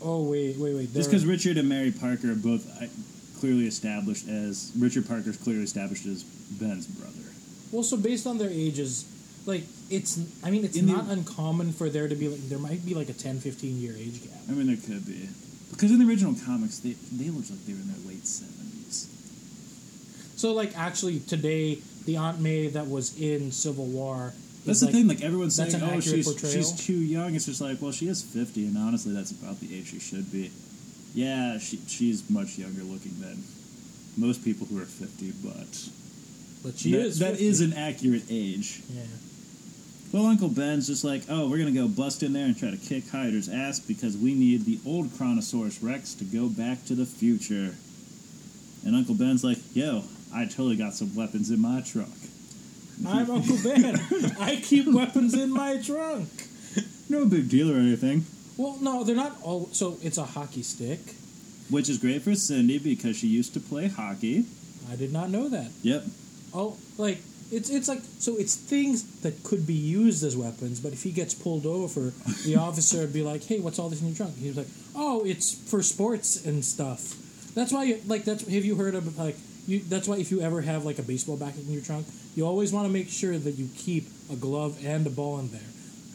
Oh 0.00 0.22
wait, 0.22 0.56
wait, 0.56 0.74
wait. 0.76 0.92
Just 0.92 0.94
they're- 0.94 1.04
because 1.18 1.26
Richard 1.26 1.56
and 1.58 1.68
Mary 1.68 1.90
Parker 1.90 2.30
are 2.30 2.36
both 2.36 2.62
uh, 2.80 2.86
clearly 3.44 3.66
established 3.66 4.26
as 4.26 4.72
Richard 4.78 5.06
Parker's 5.06 5.36
clearly 5.36 5.64
established 5.64 6.06
as 6.06 6.22
Ben's 6.24 6.86
brother. 6.86 7.28
Well, 7.72 7.82
so 7.82 7.98
based 7.98 8.26
on 8.26 8.38
their 8.38 8.48
ages, 8.48 9.04
like 9.44 9.64
it's. 9.90 10.18
I 10.42 10.50
mean, 10.50 10.64
it's 10.64 10.78
In 10.78 10.86
the- 10.86 10.94
not 10.94 11.08
uncommon 11.08 11.72
for 11.72 11.90
there 11.90 12.08
to 12.08 12.14
be 12.14 12.28
like 12.28 12.40
there 12.48 12.58
might 12.58 12.86
be 12.86 12.94
like 12.94 13.10
a 13.10 13.12
10, 13.12 13.40
15 13.40 13.76
year 13.76 13.94
age 13.98 14.22
gap. 14.24 14.38
I 14.48 14.52
mean, 14.52 14.66
there 14.66 14.76
could 14.76 15.04
be 15.04 15.28
because 15.70 15.90
in 15.90 15.98
the 15.98 16.08
original 16.08 16.34
comics, 16.46 16.78
they 16.78 16.92
they 17.12 17.28
looked 17.28 17.50
like 17.50 17.60
they 17.66 17.74
were 17.74 17.80
in 17.80 17.88
their 17.88 18.08
late 18.08 18.26
seventies. 18.26 19.10
So 20.36 20.54
like 20.54 20.72
actually 20.78 21.20
today, 21.20 21.80
the 22.06 22.16
Aunt 22.16 22.40
May 22.40 22.68
that 22.68 22.86
was 22.88 23.20
in 23.20 23.52
Civil 23.52 23.86
War. 23.86 24.32
That's 24.64 24.80
the 24.80 24.86
like, 24.86 24.94
thing. 24.94 25.08
Like 25.08 25.22
everyone's 25.22 25.56
saying, 25.56 25.74
"Oh, 25.82 26.00
she's 26.00 26.26
portrayal? 26.26 26.54
she's 26.54 26.72
too 26.72 26.96
young." 26.96 27.34
It's 27.34 27.44
just 27.44 27.60
like, 27.60 27.82
well, 27.82 27.92
she 27.92 28.08
is 28.08 28.22
fifty, 28.22 28.64
and 28.64 28.78
honestly, 28.78 29.12
that's 29.12 29.32
about 29.32 29.60
the 29.60 29.76
age 29.76 29.88
she 29.88 29.98
should 29.98 30.32
be. 30.32 30.50
Yeah, 31.14 31.58
she 31.58 31.78
she's 31.86 32.28
much 32.28 32.58
younger 32.58 32.82
looking 32.82 33.14
than 33.20 33.42
most 34.16 34.44
people 34.44 34.66
who 34.66 34.80
are 34.80 34.84
fifty, 34.86 35.32
but 35.42 35.88
But 36.62 36.78
she 36.78 36.94
is 36.94 37.18
that, 37.20 37.32
is. 37.34 37.38
50. 37.38 37.46
is 37.46 37.60
an 37.60 37.72
accurate 37.74 38.24
age. 38.30 38.82
Yeah. 38.92 39.02
Well, 40.12 40.26
Uncle 40.26 40.48
Ben's 40.48 40.86
just 40.86 41.02
like, 41.04 41.22
oh, 41.28 41.48
we're 41.48 41.58
gonna 41.58 41.72
go 41.72 41.88
bust 41.88 42.22
in 42.22 42.32
there 42.32 42.44
and 42.46 42.56
try 42.56 42.70
to 42.70 42.76
kick 42.76 43.08
Hydra's 43.08 43.48
ass 43.48 43.80
because 43.80 44.16
we 44.16 44.34
need 44.34 44.64
the 44.64 44.78
old 44.86 45.10
Chronosaurus 45.10 45.82
Rex 45.82 46.14
to 46.14 46.24
go 46.24 46.48
back 46.48 46.84
to 46.86 46.94
the 46.94 47.06
future. 47.06 47.74
And 48.86 48.94
Uncle 48.94 49.14
Ben's 49.14 49.42
like, 49.42 49.58
yo, 49.74 50.02
I 50.32 50.44
totally 50.44 50.76
got 50.76 50.94
some 50.94 51.14
weapons 51.16 51.50
in 51.50 51.60
my 51.60 51.80
trunk. 51.80 52.12
I'm 53.06 53.28
Uncle 53.30 53.58
Ben. 53.64 53.96
I 54.40 54.60
keep 54.62 54.86
weapons 54.86 55.34
in 55.34 55.50
my 55.50 55.78
trunk. 55.82 56.28
No 57.08 57.24
big 57.26 57.48
deal 57.48 57.70
or 57.70 57.76
anything. 57.76 58.24
Well, 58.56 58.78
no, 58.80 59.04
they're 59.04 59.16
not 59.16 59.36
all. 59.42 59.68
So 59.72 59.98
it's 60.02 60.18
a 60.18 60.24
hockey 60.24 60.62
stick. 60.62 61.00
Which 61.70 61.88
is 61.88 61.98
great 61.98 62.22
for 62.22 62.34
Cindy 62.34 62.78
because 62.78 63.16
she 63.16 63.26
used 63.26 63.54
to 63.54 63.60
play 63.60 63.88
hockey. 63.88 64.44
I 64.90 64.96
did 64.96 65.12
not 65.12 65.30
know 65.30 65.48
that. 65.48 65.70
Yep. 65.82 66.04
Oh, 66.52 66.76
like 66.98 67.18
it's 67.50 67.70
it's 67.70 67.88
like 67.88 68.00
so 68.18 68.36
it's 68.36 68.54
things 68.56 69.20
that 69.22 69.42
could 69.44 69.66
be 69.66 69.74
used 69.74 70.24
as 70.24 70.36
weapons, 70.36 70.80
but 70.80 70.92
if 70.92 71.02
he 71.02 71.10
gets 71.10 71.34
pulled 71.34 71.66
over, 71.66 72.12
the 72.44 72.56
officer 72.60 72.98
would 72.98 73.12
be 73.12 73.22
like, 73.22 73.44
"Hey, 73.44 73.60
what's 73.60 73.78
all 73.78 73.88
this 73.88 74.00
in 74.00 74.08
your 74.08 74.16
trunk?" 74.16 74.36
He's 74.36 74.56
like, 74.56 74.68
"Oh, 74.94 75.24
it's 75.24 75.54
for 75.54 75.82
sports 75.82 76.44
and 76.44 76.64
stuff." 76.64 77.20
That's 77.54 77.72
why, 77.72 77.84
you, 77.84 78.00
like, 78.06 78.24
that's 78.24 78.42
have 78.42 78.64
you 78.64 78.74
heard 78.74 78.94
of 78.94 79.16
like 79.18 79.36
you? 79.66 79.80
That's 79.80 80.08
why 80.08 80.16
if 80.16 80.30
you 80.30 80.40
ever 80.40 80.60
have 80.60 80.84
like 80.84 80.98
a 80.98 81.02
baseball 81.02 81.36
bat 81.36 81.54
in 81.56 81.70
your 81.70 81.82
trunk, 81.82 82.06
you 82.34 82.46
always 82.46 82.72
want 82.72 82.86
to 82.86 82.92
make 82.92 83.08
sure 83.08 83.38
that 83.38 83.52
you 83.52 83.68
keep 83.76 84.08
a 84.30 84.36
glove 84.36 84.78
and 84.84 85.06
a 85.06 85.10
ball 85.10 85.38
in 85.38 85.50
there, 85.50 85.60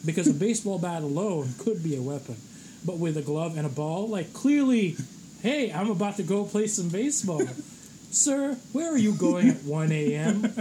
because 0.04 0.28
a 0.28 0.34
baseball 0.34 0.78
bat 0.78 1.02
alone 1.02 1.54
could 1.58 1.82
be 1.82 1.96
a 1.96 2.02
weapon, 2.02 2.36
but 2.84 2.98
with 2.98 3.16
a 3.16 3.22
glove 3.22 3.56
and 3.56 3.66
a 3.66 3.70
ball, 3.70 4.08
like 4.08 4.32
clearly, 4.32 4.96
hey, 5.42 5.72
I'm 5.72 5.90
about 5.90 6.16
to 6.16 6.22
go 6.22 6.44
play 6.44 6.66
some 6.66 6.88
baseball. 6.88 7.42
Sir, 8.10 8.56
where 8.72 8.92
are 8.92 8.98
you 8.98 9.14
going 9.14 9.48
at 9.50 9.62
1 9.62 9.92
a.m.? 9.92 10.52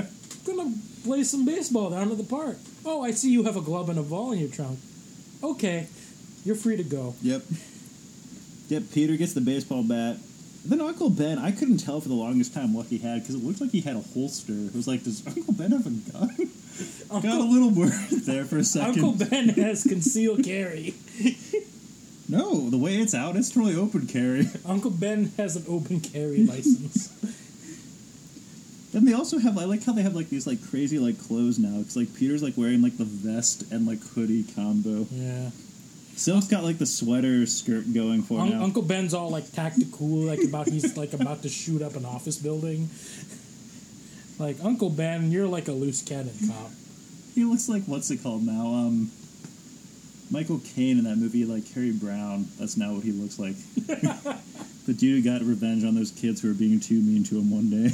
gonna 0.46 0.74
play 1.03 1.24
some 1.24 1.46
baseball 1.46 1.89
down 1.89 2.12
at 2.12 2.17
the 2.17 2.23
park. 2.23 2.58
Oh, 2.86 3.02
I 3.02 3.12
see 3.12 3.32
you 3.32 3.43
have 3.43 3.58
a 3.58 3.62
glove 3.62 3.89
and 3.89 3.99
a 3.99 4.04
ball 4.04 4.32
in 4.32 4.39
your 4.39 4.49
trunk. 4.49 4.80
Okay, 5.43 5.88
you're 6.43 6.56
free 6.56 6.78
to 6.78 6.84
go. 6.84 7.15
Yep. 7.21 7.43
Yep, 8.69 8.84
Peter 8.93 9.15
gets 9.17 9.34
the 9.34 9.41
baseball 9.41 9.84
bat. 9.84 10.17
Then 10.65 10.82
Uncle 10.82 11.10
Ben, 11.10 11.39
I 11.39 11.52
couldn't 11.52 11.78
tell 11.78 12.02
for 12.02 12.10
the 12.10 12.15
longest 12.15 12.54
time 12.54 12.73
what 12.73 12.88
he 12.88 12.97
had 12.97 13.21
because 13.21 13.36
it 13.36 13.43
looked 13.43 13.62
like 13.62 13.71
he 13.71 13.82
had 13.82 13.95
a 13.95 14.02
holster. 14.02 14.54
It 14.54 14.75
was 14.75 14.88
like, 14.88 15.04
does 15.04 15.25
Uncle 15.25 15.54
Ben 15.54 15.71
have 15.71 15.88
a 15.88 16.12
gun? 16.12 16.52
Got 17.09 17.25
a 17.25 17.43
little 17.43 17.69
worried 17.69 17.93
there 18.25 18.45
for 18.45 18.57
a 18.57 18.63
second. 18.63 19.03
Uncle 19.03 19.27
Ben 19.27 19.49
has 19.49 19.83
concealed 19.83 20.43
carry. 20.43 20.93
No, 22.31 22.69
the 22.69 22.77
way 22.77 22.97
it's 22.97 23.15
out, 23.15 23.35
it's 23.35 23.49
totally 23.49 23.75
open 23.75 24.05
carry. 24.05 24.47
Uncle 24.63 24.91
Ben 24.91 25.31
has 25.37 25.55
an 25.55 25.65
open 25.67 25.99
carry 25.99 26.43
license. 26.43 27.07
Then 28.93 29.05
they 29.05 29.13
also 29.13 29.39
have, 29.39 29.57
I 29.57 29.65
like 29.65 29.83
how 29.83 29.93
they 29.93 30.03
have 30.03 30.13
like 30.15 30.29
these 30.29 30.45
like 30.45 30.59
crazy 30.69 30.99
like 30.99 31.19
clothes 31.19 31.57
now. 31.57 31.79
Because 31.79 31.97
like 31.97 32.13
Peter's 32.15 32.43
like 32.43 32.55
wearing 32.55 32.83
like 32.83 32.97
the 32.97 33.03
vest 33.05 33.71
and 33.71 33.87
like 33.87 33.99
hoodie 34.13 34.43
combo. 34.55 35.07
Yeah. 35.09 35.49
Silk's 36.15 36.47
got 36.47 36.63
like 36.63 36.77
the 36.77 36.85
sweater 36.85 37.47
skirt 37.47 37.93
going 37.93 38.21
for 38.21 38.41
Un- 38.41 38.49
now. 38.51 38.63
Uncle 38.63 38.83
Ben's 38.83 39.15
all 39.15 39.31
like 39.31 39.51
tactical, 39.51 40.05
like 40.07 40.43
about 40.43 40.67
he's 40.67 40.97
like 40.97 41.13
about 41.13 41.41
to 41.41 41.49
shoot 41.49 41.81
up 41.81 41.95
an 41.95 42.05
office 42.05 42.37
building. 42.37 42.89
Like 44.39 44.63
Uncle 44.63 44.89
Ben, 44.89 45.32
you're 45.32 45.47
like 45.47 45.67
a 45.67 45.73
loose 45.73 46.02
cannon 46.02 46.34
cop. 46.47 46.71
He 47.36 47.43
looks 47.43 47.67
like 47.67 47.84
what's 47.84 48.10
it 48.10 48.23
called 48.23 48.43
now? 48.43 48.67
Um, 48.67 49.12
Michael 50.32 50.62
Caine 50.73 50.97
in 50.97 51.04
that 51.04 51.17
movie, 51.17 51.43
like 51.43 51.69
Harry 51.73 51.91
Brown. 51.91 52.45
That's 52.58 52.78
now 52.78 52.93
what 52.93 53.04
he 53.04 53.12
looks 53.12 53.38
like. 53.38 53.56
the 54.86 54.93
dude 54.93 55.23
who 55.23 55.30
got 55.30 55.41
revenge 55.45 55.84
on 55.84 55.93
those 55.95 56.12
kids 56.12 56.41
who 56.41 56.47
were 56.47 56.54
being 56.54 56.80
too 56.80 57.02
mean 57.02 57.25
to 57.25 57.38
him 57.38 57.52
one 57.52 57.69
day. 57.69 57.93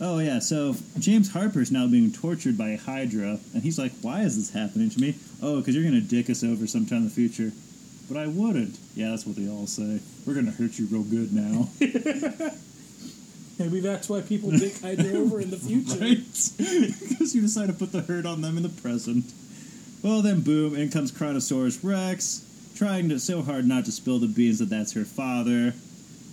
oh 0.00 0.18
yeah, 0.18 0.40
so 0.40 0.74
James 0.98 1.30
Harper's 1.32 1.70
now 1.70 1.86
being 1.86 2.10
tortured 2.10 2.58
by 2.58 2.74
Hydra, 2.74 3.38
and 3.54 3.62
he's 3.62 3.78
like, 3.78 3.92
"Why 4.02 4.22
is 4.22 4.36
this 4.36 4.50
happening 4.50 4.90
to 4.90 5.00
me? 5.00 5.14
Oh, 5.40 5.58
because 5.58 5.76
you're 5.76 5.84
gonna 5.84 6.00
dick 6.00 6.28
us 6.30 6.42
over 6.42 6.66
sometime 6.66 6.98
in 6.98 7.04
the 7.04 7.10
future." 7.10 7.52
But 8.10 8.18
I 8.18 8.26
wouldn't. 8.26 8.76
Yeah, 8.96 9.10
that's 9.10 9.24
what 9.24 9.36
they 9.36 9.48
all 9.48 9.68
say. 9.68 10.00
We're 10.26 10.34
gonna 10.34 10.50
hurt 10.50 10.80
you 10.80 10.86
real 10.86 11.04
good 11.04 11.32
now. 11.32 11.68
Maybe 13.58 13.80
that's 13.80 14.08
why 14.08 14.20
people 14.22 14.50
dick 14.50 14.80
Hydra 14.80 15.12
over 15.12 15.40
in 15.40 15.50
the 15.50 15.56
future. 15.58 15.98
Right? 15.98 16.18
Because 17.08 17.34
you 17.34 17.42
decide 17.42 17.66
to 17.68 17.72
put 17.72 17.92
the 17.92 18.02
hurt 18.02 18.26
on 18.26 18.40
them 18.40 18.56
in 18.56 18.62
the 18.62 18.68
present. 18.68 19.32
Well, 20.02 20.20
then, 20.22 20.40
boom, 20.40 20.74
in 20.74 20.90
comes 20.90 21.12
Chronosaurus 21.12 21.84
Rex, 21.84 22.44
trying 22.74 23.08
to 23.10 23.18
so 23.20 23.42
hard 23.42 23.66
not 23.66 23.84
to 23.84 23.92
spill 23.92 24.18
the 24.18 24.26
beans 24.26 24.58
that 24.58 24.68
that's 24.70 24.92
her 24.94 25.04
father. 25.04 25.74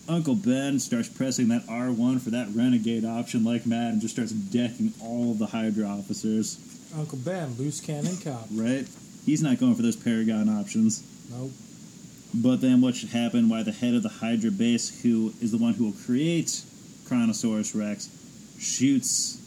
Uncle 0.07 0.33
Ben 0.33 0.79
starts 0.79 1.07
pressing 1.07 1.49
that 1.49 1.67
R1 1.67 2.19
for 2.21 2.31
that 2.31 2.47
renegade 2.55 3.05
option 3.05 3.43
like 3.43 3.67
mad 3.67 3.93
and 3.93 4.01
just 4.01 4.15
starts 4.15 4.31
decking 4.31 4.91
all 5.03 5.35
the 5.35 5.45
Hydra 5.45 5.85
officers, 5.85 6.57
Uncle 6.97 7.19
Ben, 7.19 7.53
loose 7.59 7.79
cannon 7.79 8.17
cop. 8.17 8.47
right? 8.51 8.87
He's 9.23 9.43
not 9.43 9.59
going 9.59 9.75
for 9.75 9.83
those 9.83 9.95
Paragon 9.95 10.49
options. 10.49 11.03
Nope. 11.29 11.51
But 12.33 12.61
then 12.61 12.81
what 12.81 12.95
should 12.95 13.09
happen? 13.09 13.49
Why 13.49 13.61
the 13.61 13.71
head 13.71 13.93
of 13.93 14.01
the 14.01 14.09
Hydra 14.09 14.49
base, 14.49 15.03
who 15.03 15.33
is 15.41 15.51
the 15.51 15.57
one 15.59 15.73
who 15.75 15.85
will 15.85 15.91
create 16.05 16.63
Chronosaurus 17.09 17.73
Rex, 17.75 18.09
shoots 18.59 19.37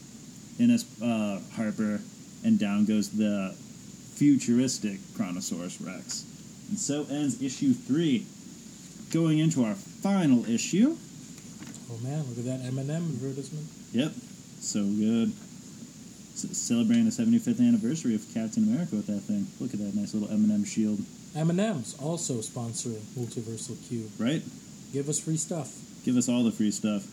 Innes 0.59 0.85
uh, 1.01 1.40
Harper, 1.55 2.01
and 2.44 2.59
down 2.59 2.85
goes 2.85 3.11
the 3.11 3.55
futuristic 4.14 4.98
Chronosaurus 5.16 5.81
Rex. 5.81 6.25
And 6.68 6.79
so 6.79 7.07
ends 7.11 7.40
issue 7.40 7.72
three. 7.72 8.27
Going 9.12 9.38
into 9.38 9.64
our 9.64 9.75
final 9.75 10.44
issue. 10.48 10.96
Oh 11.90 11.98
man, 12.03 12.25
look 12.29 12.38
at 12.38 12.44
that 12.46 12.66
M&M 12.66 12.90
advertisement. 12.90 13.66
Yep, 13.92 14.12
so 14.61 14.83
good. 14.85 15.33
C- 16.35 16.48
celebrating 16.55 17.05
the 17.05 17.11
75th 17.11 17.61
anniversary 17.61 18.14
of 18.14 18.25
Captain 18.33 18.64
America 18.64 18.96
with 18.96 19.07
that 19.07 19.20
thing. 19.20 19.46
Look 19.61 19.75
at 19.75 19.81
that 19.81 19.94
nice 19.94 20.14
little 20.14 20.31
M&M 20.33 20.64
shield, 20.64 21.01
M&M's 21.37 21.94
also 22.01 22.35
sponsoring 22.38 23.01
Multiversal 23.16 23.77
Cube. 23.88 24.11
right? 24.18 24.42
Give 24.92 25.09
us 25.09 25.20
free 25.20 25.37
stuff. 25.37 25.72
Give 26.05 26.16
us 26.16 26.29
all 26.29 26.42
the 26.42 26.53
free 26.53 26.70
stuff. 26.70 27.05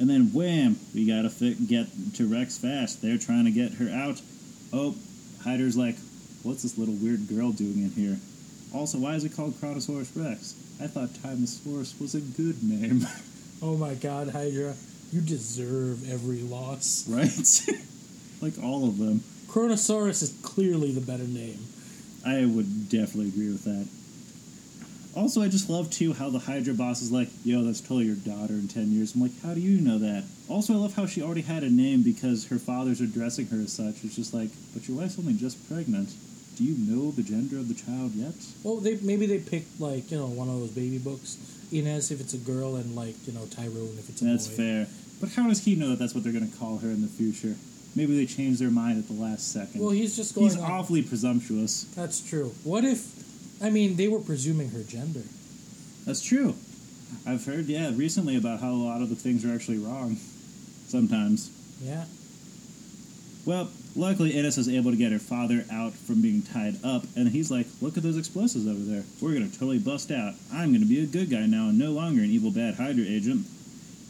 And 0.00 0.08
then 0.08 0.32
wham, 0.32 0.78
we 0.94 1.06
gotta 1.06 1.30
fi- 1.30 1.54
get 1.54 1.86
to 2.14 2.26
Rex 2.26 2.58
fast. 2.58 3.02
They're 3.02 3.18
trying 3.18 3.44
to 3.46 3.50
get 3.50 3.74
her 3.74 3.90
out. 3.90 4.20
Oh, 4.72 4.94
Hydra's 5.42 5.76
like, 5.76 5.96
what's 6.42 6.62
this 6.62 6.78
little 6.78 6.94
weird 6.94 7.28
girl 7.28 7.52
doing 7.52 7.82
in 7.82 7.90
here? 7.90 8.18
Also, 8.74 8.98
why 8.98 9.14
is 9.14 9.24
it 9.24 9.34
called 9.34 9.54
Chronosaurus 9.60 10.14
Rex? 10.14 10.54
I 10.80 10.86
thought 10.86 11.08
Timosaurus 11.08 12.00
was 12.00 12.14
a 12.14 12.20
good 12.20 12.62
name, 12.62 13.06
Oh 13.60 13.76
my 13.76 13.94
god, 13.94 14.28
Hydra, 14.28 14.74
you 15.10 15.20
deserve 15.20 16.08
every 16.08 16.42
loss. 16.42 17.04
right? 17.10 17.78
like 18.40 18.62
all 18.62 18.86
of 18.86 18.98
them. 18.98 19.20
Chronosaurus 19.48 20.22
is 20.22 20.38
clearly 20.42 20.92
the 20.92 21.00
better 21.00 21.24
name. 21.24 21.58
I 22.24 22.44
would 22.44 22.88
definitely 22.88 23.28
agree 23.28 23.50
with 23.50 23.64
that. 23.64 23.88
Also, 25.18 25.42
I 25.42 25.48
just 25.48 25.68
love 25.68 25.90
too 25.90 26.12
how 26.12 26.30
the 26.30 26.38
Hydra 26.38 26.74
boss 26.74 27.02
is 27.02 27.10
like, 27.10 27.28
"Yo, 27.44 27.64
that's 27.64 27.80
totally 27.80 28.06
your 28.06 28.14
daughter 28.14 28.54
in 28.54 28.68
ten 28.68 28.92
years." 28.92 29.14
I'm 29.16 29.20
like, 29.20 29.32
"How 29.42 29.52
do 29.52 29.60
you 29.60 29.80
know 29.80 29.98
that?" 29.98 30.22
Also, 30.48 30.74
I 30.74 30.76
love 30.76 30.94
how 30.94 31.06
she 31.06 31.20
already 31.22 31.40
had 31.42 31.64
a 31.64 31.70
name 31.70 32.02
because 32.02 32.46
her 32.46 32.58
fathers 32.58 33.00
addressing 33.00 33.46
her 33.48 33.60
as 33.60 33.72
such. 33.72 34.04
It's 34.04 34.14
just 34.14 34.32
like, 34.32 34.50
but 34.72 34.86
your 34.86 34.96
wife's 34.96 35.18
only 35.18 35.34
just 35.34 35.68
pregnant. 35.68 36.10
Do 36.56 36.62
you 36.64 36.76
know 36.78 37.10
the 37.10 37.22
gender 37.22 37.58
of 37.58 37.66
the 37.68 37.74
child 37.74 38.14
yet? 38.14 38.34
Well, 38.62 38.76
they 38.76 38.96
maybe 39.02 39.26
they 39.26 39.38
picked 39.38 39.80
like 39.80 40.10
you 40.12 40.18
know 40.18 40.26
one 40.28 40.48
of 40.48 40.60
those 40.60 40.70
baby 40.70 40.98
books, 40.98 41.36
Inez 41.72 42.12
if 42.12 42.20
it's 42.20 42.34
a 42.34 42.38
girl 42.38 42.76
and 42.76 42.94
like 42.94 43.16
you 43.26 43.32
know 43.32 43.46
Tyrone 43.46 43.96
if 43.98 44.08
it's 44.08 44.22
a 44.22 44.24
That's 44.24 44.46
boy. 44.46 44.54
fair. 44.54 44.86
But 45.20 45.30
how 45.30 45.48
does 45.48 45.64
he 45.64 45.74
know 45.74 45.88
that 45.90 45.98
that's 45.98 46.14
what 46.14 46.22
they're 46.22 46.32
going 46.32 46.48
to 46.48 46.56
call 46.58 46.78
her 46.78 46.88
in 46.88 47.02
the 47.02 47.08
future? 47.08 47.56
Maybe 47.96 48.16
they 48.16 48.26
change 48.26 48.60
their 48.60 48.70
mind 48.70 48.98
at 48.98 49.08
the 49.08 49.20
last 49.20 49.52
second. 49.52 49.80
Well, 49.80 49.90
he's 49.90 50.14
just 50.14 50.36
going. 50.36 50.46
He's 50.46 50.56
on- 50.56 50.70
awfully 50.70 51.02
presumptuous. 51.02 51.84
That's 51.96 52.20
true. 52.20 52.52
What 52.62 52.84
if? 52.84 53.27
I 53.62 53.70
mean, 53.70 53.96
they 53.96 54.08
were 54.08 54.20
presuming 54.20 54.70
her 54.70 54.82
gender. 54.82 55.22
That's 56.06 56.22
true. 56.22 56.54
I've 57.26 57.44
heard, 57.44 57.66
yeah, 57.66 57.90
recently 57.94 58.36
about 58.36 58.60
how 58.60 58.70
a 58.70 58.76
lot 58.84 59.02
of 59.02 59.08
the 59.08 59.16
things 59.16 59.44
are 59.44 59.52
actually 59.54 59.78
wrong. 59.78 60.16
Sometimes. 60.86 61.50
Yeah. 61.82 62.04
Well, 63.44 63.70
luckily, 63.96 64.32
Innes 64.32 64.58
is 64.58 64.68
able 64.68 64.90
to 64.90 64.96
get 64.96 65.12
her 65.12 65.18
father 65.18 65.64
out 65.72 65.94
from 65.94 66.20
being 66.20 66.42
tied 66.42 66.76
up, 66.84 67.04
and 67.16 67.28
he's 67.28 67.50
like, 67.50 67.66
Look 67.80 67.96
at 67.96 68.02
those 68.02 68.18
explosives 68.18 68.66
over 68.66 68.78
there. 68.78 69.04
We're 69.20 69.32
going 69.34 69.50
to 69.50 69.58
totally 69.58 69.78
bust 69.78 70.10
out. 70.10 70.34
I'm 70.52 70.68
going 70.70 70.80
to 70.82 70.86
be 70.88 71.02
a 71.02 71.06
good 71.06 71.30
guy 71.30 71.46
now 71.46 71.68
and 71.68 71.78
no 71.78 71.90
longer 71.92 72.22
an 72.22 72.30
evil 72.30 72.50
bad 72.50 72.74
Hydra 72.74 73.04
agent. 73.04 73.46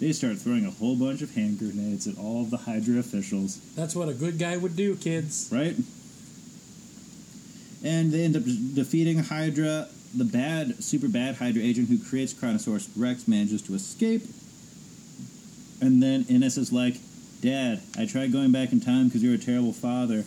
They 0.00 0.12
start 0.12 0.38
throwing 0.38 0.64
a 0.66 0.70
whole 0.70 0.94
bunch 0.96 1.22
of 1.22 1.34
hand 1.34 1.58
grenades 1.58 2.06
at 2.06 2.18
all 2.18 2.42
of 2.42 2.50
the 2.50 2.56
Hydra 2.56 2.98
officials, 2.98 3.58
That's 3.74 3.96
what 3.96 4.08
a 4.08 4.14
good 4.14 4.38
guy 4.38 4.56
would 4.56 4.76
do, 4.76 4.94
kids. 4.96 5.48
right? 5.52 5.74
And 7.84 8.10
they 8.10 8.24
end 8.24 8.36
up 8.36 8.44
defeating 8.44 9.18
Hydra. 9.18 9.88
The 10.14 10.24
bad, 10.24 10.82
super 10.82 11.08
bad 11.08 11.36
Hydra 11.36 11.62
agent 11.62 11.88
who 11.88 11.98
creates 11.98 12.32
Chronosaurus 12.32 12.88
Rex 12.96 13.28
manages 13.28 13.62
to 13.62 13.74
escape. 13.74 14.22
And 15.80 16.02
then 16.02 16.24
Innes 16.28 16.56
is 16.58 16.72
like, 16.72 16.96
Dad, 17.40 17.82
I 17.96 18.06
tried 18.06 18.32
going 18.32 18.50
back 18.50 18.72
in 18.72 18.80
time 18.80 19.06
because 19.06 19.22
you're 19.22 19.34
a 19.34 19.38
terrible 19.38 19.72
father. 19.72 20.24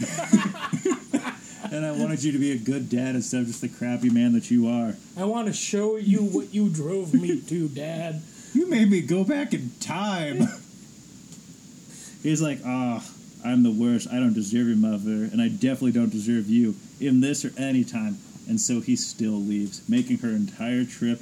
and 1.72 1.84
I 1.84 1.92
wanted 1.92 2.24
you 2.24 2.32
to 2.32 2.38
be 2.38 2.52
a 2.52 2.58
good 2.58 2.88
dad 2.88 3.14
instead 3.14 3.42
of 3.42 3.46
just 3.46 3.60
the 3.60 3.68
crappy 3.68 4.10
man 4.10 4.32
that 4.32 4.50
you 4.50 4.66
are. 4.68 4.94
I 5.16 5.24
want 5.24 5.46
to 5.46 5.52
show 5.52 5.96
you 5.96 6.20
what 6.20 6.52
you 6.52 6.68
drove 6.68 7.14
me 7.14 7.40
to, 7.40 7.68
Dad. 7.68 8.22
You 8.54 8.68
made 8.68 8.90
me 8.90 9.00
go 9.00 9.24
back 9.24 9.54
in 9.54 9.70
time. 9.80 10.38
He's 12.22 12.42
like, 12.42 12.60
ah, 12.64 13.04
I'm 13.44 13.62
the 13.62 13.70
worst. 13.70 14.08
I 14.10 14.18
don't 14.18 14.34
deserve 14.34 14.66
your 14.66 14.76
mother, 14.76 15.24
and 15.30 15.40
I 15.40 15.48
definitely 15.48 15.92
don't 15.92 16.10
deserve 16.10 16.48
you 16.48 16.74
in 17.00 17.20
this 17.20 17.44
or 17.44 17.52
any 17.56 17.84
time. 17.84 18.18
And 18.48 18.60
so 18.60 18.80
he 18.80 18.96
still 18.96 19.40
leaves, 19.40 19.86
making 19.88 20.18
her 20.18 20.30
entire 20.30 20.84
trip 20.84 21.20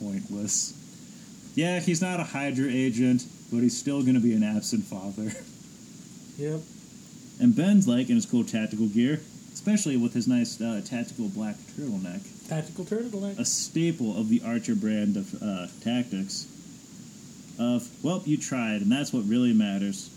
pointless. 0.00 0.74
Yeah, 1.54 1.80
he's 1.80 2.00
not 2.00 2.18
a 2.18 2.24
Hydra 2.24 2.68
agent, 2.70 3.26
but 3.52 3.58
he's 3.58 3.76
still 3.76 4.02
going 4.02 4.14
to 4.14 4.20
be 4.20 4.34
an 4.34 4.42
absent 4.42 4.84
father. 4.84 5.32
Yep. 6.38 6.60
And 7.40 7.54
Ben's 7.54 7.86
like 7.86 8.08
in 8.08 8.16
his 8.16 8.24
cool 8.24 8.42
tactical 8.42 8.86
gear, 8.86 9.20
especially 9.52 9.98
with 9.98 10.14
his 10.14 10.26
nice 10.26 10.58
uh, 10.60 10.80
tactical 10.84 11.28
black 11.28 11.56
turtleneck, 11.78 12.48
Tactical 12.48 12.86
turtleneck. 12.86 13.38
a 13.38 13.44
staple 13.44 14.18
of 14.18 14.30
the 14.30 14.40
Archer 14.44 14.74
brand 14.74 15.18
of 15.18 15.40
uh, 15.42 15.66
tactics. 15.82 16.46
Of 17.58 17.86
well, 18.02 18.22
you 18.24 18.38
tried, 18.38 18.80
and 18.80 18.90
that's 18.90 19.12
what 19.12 19.24
really 19.28 19.52
matters. 19.52 20.08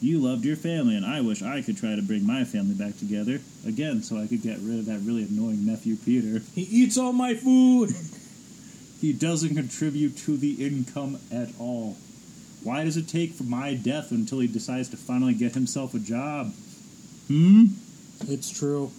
You 0.00 0.18
loved 0.18 0.44
your 0.44 0.56
family, 0.56 0.96
and 0.96 1.06
I 1.06 1.20
wish 1.22 1.42
I 1.42 1.62
could 1.62 1.76
try 1.76 1.96
to 1.96 2.02
bring 2.02 2.26
my 2.26 2.44
family 2.44 2.74
back 2.74 2.98
together 2.98 3.40
again, 3.66 4.02
so 4.02 4.18
I 4.18 4.26
could 4.26 4.42
get 4.42 4.58
rid 4.60 4.78
of 4.78 4.86
that 4.86 5.00
really 5.00 5.22
annoying 5.22 5.64
nephew 5.64 5.96
Peter. 5.96 6.42
He 6.54 6.62
eats 6.62 6.98
all 6.98 7.12
my 7.12 7.34
food. 7.34 7.90
He 9.00 9.12
doesn't 9.12 9.54
contribute 9.54 10.16
to 10.18 10.36
the 10.36 10.66
income 10.66 11.18
at 11.30 11.48
all. 11.58 11.96
Why 12.62 12.84
does 12.84 12.96
it 12.96 13.06
take 13.06 13.32
for 13.32 13.44
my 13.44 13.74
death 13.74 14.10
until 14.10 14.40
he 14.40 14.46
decides 14.46 14.88
to 14.88 14.96
finally 14.96 15.34
get 15.34 15.52
himself 15.52 15.94
a 15.94 15.98
job? 15.98 16.52
Hmm. 17.28 17.66
It's 18.26 18.50
true. 18.50 18.90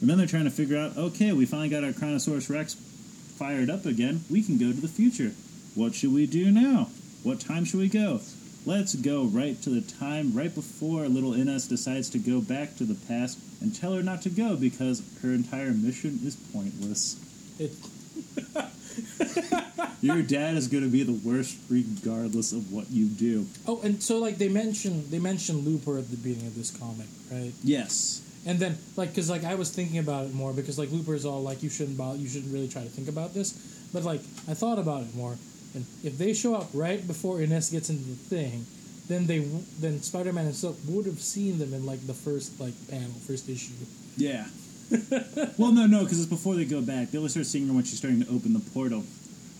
And 0.00 0.08
then 0.08 0.18
they're 0.18 0.26
trying 0.26 0.44
to 0.44 0.50
figure 0.50 0.78
out 0.78 0.96
okay, 0.96 1.32
we 1.32 1.46
finally 1.46 1.68
got 1.68 1.84
our 1.84 1.92
Chronosaurus 1.92 2.48
Rex 2.48 2.74
fired 2.74 3.70
up 3.70 3.84
again. 3.84 4.24
We 4.30 4.42
can 4.42 4.56
go 4.56 4.72
to 4.72 4.80
the 4.80 4.88
future. 4.88 5.32
What 5.74 5.94
should 5.94 6.12
we 6.12 6.26
do 6.26 6.50
now? 6.50 6.88
What 7.22 7.38
time 7.38 7.64
should 7.64 7.80
we 7.80 7.88
go? 7.88 8.20
Let's 8.66 8.96
go 8.96 9.24
right 9.26 9.62
to 9.62 9.70
the 9.70 9.80
time 9.80 10.32
right 10.34 10.52
before 10.52 11.06
little 11.06 11.34
Ines 11.34 11.68
decides 11.68 12.10
to 12.10 12.18
go 12.18 12.40
back 12.40 12.74
to 12.78 12.84
the 12.84 12.96
past 13.06 13.38
and 13.60 13.72
tell 13.72 13.94
her 13.94 14.02
not 14.02 14.22
to 14.22 14.28
go 14.28 14.56
because 14.56 15.04
her 15.22 15.30
entire 15.30 15.70
mission 15.70 16.18
is 16.24 16.34
pointless. 16.52 17.14
Your 20.02 20.20
dad 20.20 20.56
is 20.56 20.66
going 20.66 20.82
to 20.82 20.90
be 20.90 21.04
the 21.04 21.12
worst 21.12 21.56
regardless 21.68 22.50
of 22.50 22.72
what 22.72 22.90
you 22.90 23.06
do. 23.06 23.46
oh, 23.68 23.80
and 23.84 24.02
so 24.02 24.18
like 24.18 24.38
they 24.38 24.48
mentioned 24.48 25.12
they 25.12 25.20
mentioned 25.20 25.64
Looper 25.64 25.96
at 25.96 26.10
the 26.10 26.16
beginning 26.16 26.48
of 26.48 26.56
this 26.56 26.72
comic, 26.72 27.06
right? 27.30 27.52
Yes. 27.62 28.20
And 28.46 28.58
then 28.58 28.78
like 28.96 29.10
because 29.10 29.30
like 29.30 29.44
I 29.44 29.54
was 29.54 29.70
thinking 29.70 29.98
about 29.98 30.26
it 30.26 30.34
more 30.34 30.52
because 30.52 30.76
like 30.76 30.90
Looper 30.90 31.14
is 31.14 31.24
all 31.24 31.40
like 31.40 31.62
you 31.62 31.70
shouldn't 31.70 31.96
bother, 31.96 32.18
you 32.18 32.28
shouldn't 32.28 32.52
really 32.52 32.68
try 32.68 32.82
to 32.82 32.88
think 32.88 33.06
about 33.08 33.32
this, 33.32 33.52
but 33.92 34.02
like 34.02 34.22
I 34.48 34.54
thought 34.54 34.80
about 34.80 35.02
it 35.02 35.14
more, 35.14 35.36
and 35.76 35.84
if 36.02 36.18
they 36.18 36.32
show 36.32 36.54
up 36.54 36.68
right 36.74 37.06
before 37.06 37.40
Ines 37.40 37.70
gets 37.70 37.90
into 37.90 38.02
the 38.02 38.16
thing, 38.16 38.66
then 39.08 39.26
they 39.26 39.40
then 39.78 40.02
Spider 40.02 40.32
Man 40.32 40.46
and 40.46 40.54
Silk 40.54 40.76
would 40.88 41.06
have 41.06 41.20
seen 41.20 41.58
them 41.58 41.72
in 41.72 41.86
like 41.86 42.04
the 42.06 42.14
first 42.14 42.58
like 42.58 42.74
panel, 42.88 43.10
first 43.26 43.48
issue. 43.48 43.74
Yeah. 44.16 44.46
well, 45.58 45.72
no, 45.72 45.86
no, 45.86 46.04
because 46.04 46.20
it's 46.20 46.30
before 46.30 46.54
they 46.54 46.64
go 46.64 46.80
back. 46.80 47.10
They 47.10 47.18
only 47.18 47.30
start 47.30 47.46
seeing 47.46 47.66
her 47.68 47.74
when 47.74 47.84
she's 47.84 47.98
starting 47.98 48.22
to 48.24 48.30
open 48.30 48.52
the 48.52 48.70
portal. 48.70 49.02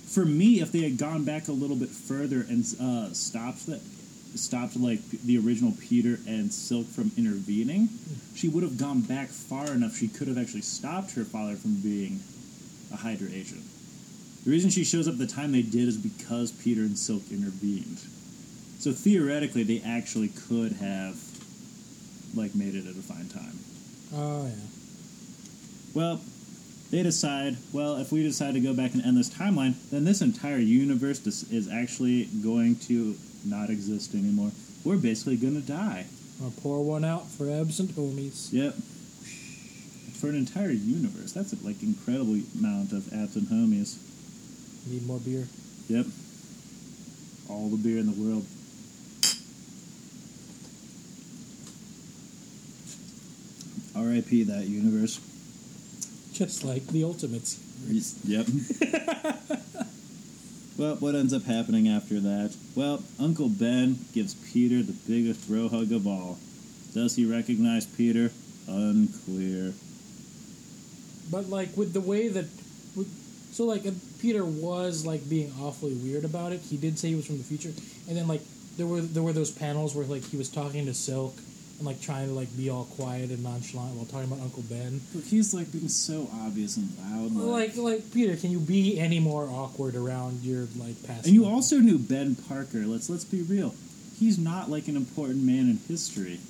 For 0.07 0.25
me, 0.25 0.61
if 0.61 0.71
they 0.73 0.83
had 0.83 0.99
gone 0.99 1.25
back 1.25 1.49
a 1.49 1.53
little 1.53 1.77
bit 1.77 1.89
further 1.89 2.47
and 2.49 2.65
uh, 2.81 3.13
stopped 3.13 3.67
that, 3.67 3.81
stopped 4.37 4.77
like 4.77 5.03
the 5.11 5.37
original 5.39 5.73
Peter 5.81 6.19
and 6.29 6.53
Silk 6.53 6.87
from 6.87 7.11
intervening, 7.19 7.89
she 8.35 8.49
would 8.49 8.63
have 8.63 8.79
gone 8.79 9.01
back 9.01 9.29
far 9.29 9.67
enough. 9.67 9.97
She 9.97 10.07
could 10.09 10.29
have 10.29 10.39
actually 10.39 10.63
stopped 10.63 11.13
her 11.13 11.25
father 11.25 11.57
from 11.57 11.75
being 11.81 12.21
a 12.93 12.97
Hydra 12.97 13.29
agent. 13.33 13.65
The 14.47 14.53
reason 14.53 14.71
she 14.71 14.85
shows 14.85 15.09
up 15.09 15.15
at 15.15 15.19
the 15.19 15.27
time 15.27 15.51
they 15.51 15.63
did 15.63 15.89
is 15.89 15.97
because 15.97 16.53
Peter 16.53 16.83
and 16.83 16.97
Silk 16.97 17.33
intervened. 17.33 17.99
So 18.79 18.93
theoretically, 18.93 19.65
they 19.65 19.83
actually 19.85 20.29
could 20.29 20.71
have 20.75 21.19
like 22.33 22.55
made 22.55 22.77
it 22.77 22.87
at 22.87 22.95
a 22.95 23.03
fine 23.03 23.27
time. 23.27 23.59
Oh 24.15 24.47
yeah. 24.47 24.55
Well, 25.95 26.21
they 26.93 27.03
decide, 27.03 27.57
well, 27.73 27.97
if 27.97 28.13
we 28.13 28.23
decide 28.23 28.55
to 28.55 28.61
go 28.61 28.73
back 28.73 28.95
and 28.95 29.05
end 29.05 29.17
this 29.17 29.31
timeline, 29.31 29.75
then 29.91 30.05
this 30.05 30.23
entire 30.23 30.59
universe 30.59 31.27
is 31.27 31.69
actually 31.69 32.27
going 32.45 32.77
to 32.87 33.17
not 33.45 33.69
exist 33.69 34.15
anymore. 34.15 34.53
We're 34.85 34.97
basically 34.97 35.39
going 35.39 35.61
to 35.61 35.67
die. 35.67 36.07
I'll 36.41 36.53
pour 36.63 36.85
one 36.85 37.05
out 37.05 37.27
for 37.27 37.51
absent 37.51 37.97
homies. 37.97 38.53
Yep. 38.53 38.75
For 40.21 40.29
an 40.29 40.37
entire 40.37 40.71
universe, 40.71 41.33
that's 41.33 41.53
a 41.53 41.57
like 41.67 41.83
incredible 41.83 42.39
amount 42.57 42.93
of 42.93 43.13
absent 43.13 43.51
homies. 43.51 43.99
Need 44.87 45.07
more 45.07 45.19
beer. 45.19 45.47
Yep. 45.89 46.07
All 47.49 47.69
the 47.69 47.77
beer 47.77 47.99
in 47.99 48.07
the 48.07 48.13
world. 48.13 48.47
R.I.P. 53.97 54.43
that 54.45 54.67
universe. 54.67 55.21
Just 56.33 56.65
like 56.65 56.87
the 56.89 57.03
Ultimates. 57.03 57.59
Yep. 58.25 58.47
well, 60.77 60.97
what 60.97 61.15
ends 61.15 61.33
up 61.33 61.45
happening 61.45 61.89
after 61.89 62.21
that? 62.21 62.55
Well, 62.75 63.03
Uncle 63.19 63.49
Ben 63.49 63.99
gives 64.13 64.35
Peter 64.35 64.83
the 64.83 64.93
biggest 65.09 65.49
bro 65.49 65.69
hug 65.69 65.93
of 65.93 66.07
all. 66.07 66.39
Does 66.95 67.17
he 67.17 67.25
recognize 67.25 67.87
Peter? 67.87 68.31
Unclear. 68.69 69.73
But 71.31 71.49
like 71.49 71.77
with 71.77 71.93
the 71.93 72.01
way 72.01 72.29
that, 72.29 72.47
so 73.57 73.65
like 73.65 73.87
uh, 73.87 73.91
Peter 74.21 74.45
was 74.45 75.07
like 75.07 75.27
being 75.31 75.51
awfully 75.63 75.95
weird 75.95 76.27
about 76.27 76.53
it. 76.53 76.61
He 76.61 76.77
did 76.77 76.99
say 76.99 77.09
he 77.09 77.15
was 77.15 77.27
from 77.27 77.39
the 77.39 77.45
future, 77.45 77.73
and 78.07 78.15
then 78.15 78.29
like 78.29 78.43
there 78.77 78.87
were 78.87 79.01
there 79.01 79.23
were 79.23 79.33
those 79.33 79.51
panels 79.51 79.95
where 79.95 80.05
like 80.05 80.25
he 80.25 80.37
was 80.37 80.51
talking 80.51 80.85
to 80.85 80.93
Silk 80.93 81.35
and 81.79 81.87
like 81.87 81.99
trying 81.99 82.29
to 82.29 82.35
like 82.35 82.55
be 82.55 82.69
all 82.69 82.85
quiet 82.85 83.31
and 83.31 83.43
nonchalant 83.43 83.97
while 83.97 84.05
talking 84.05 84.31
about 84.31 84.45
Uncle 84.45 84.63
Ben. 84.69 85.01
But 85.15 85.25
he's 85.25 85.55
like 85.55 85.73
being 85.73 85.89
so 85.89 86.29
obvious 86.45 86.77
and 86.77 86.91
loud. 86.99 87.33
Like 87.33 87.77
like 87.79 88.13
Peter, 88.13 88.37
can 88.37 88.51
you 88.51 88.61
be 88.61 89.01
any 89.01 89.21
more 89.21 89.49
awkward 89.49 89.97
around 89.97 90.43
your 90.43 90.69
like 90.77 91.03
past? 91.07 91.25
and 91.25 91.35
you 91.35 91.45
uncle? 91.45 91.57
also 91.57 91.79
knew 91.79 91.97
Ben 91.97 92.35
Parker. 92.35 92.81
Let's 92.81 93.09
let's 93.09 93.25
be 93.25 93.41
real. 93.41 93.75
He's 94.19 94.37
not 94.37 94.69
like 94.69 94.87
an 94.87 94.97
important 94.97 95.43
man 95.43 95.71
in 95.71 95.79
history. 95.89 96.41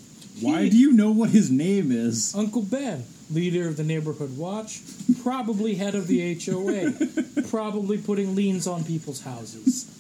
Why 0.41 0.69
do 0.69 0.77
you 0.77 0.93
know 0.93 1.13
what 1.13 1.31
his 1.31 1.53
name 1.53 1.93
is? 1.93 2.35
Uncle 2.35 2.63
Ben, 2.63 3.05
leader 3.31 3.69
of 3.69 3.77
the 3.77 3.85
neighborhood 3.85 4.37
watch, 4.37 4.81
probably 5.23 5.75
head 5.75 5.95
of 5.95 6.07
the 6.07 6.35
HOA, 6.35 7.43
probably 7.49 7.99
putting 7.99 8.35
liens 8.35 8.67
on 8.67 8.85
people's 8.85 9.23
houses. 9.23 9.93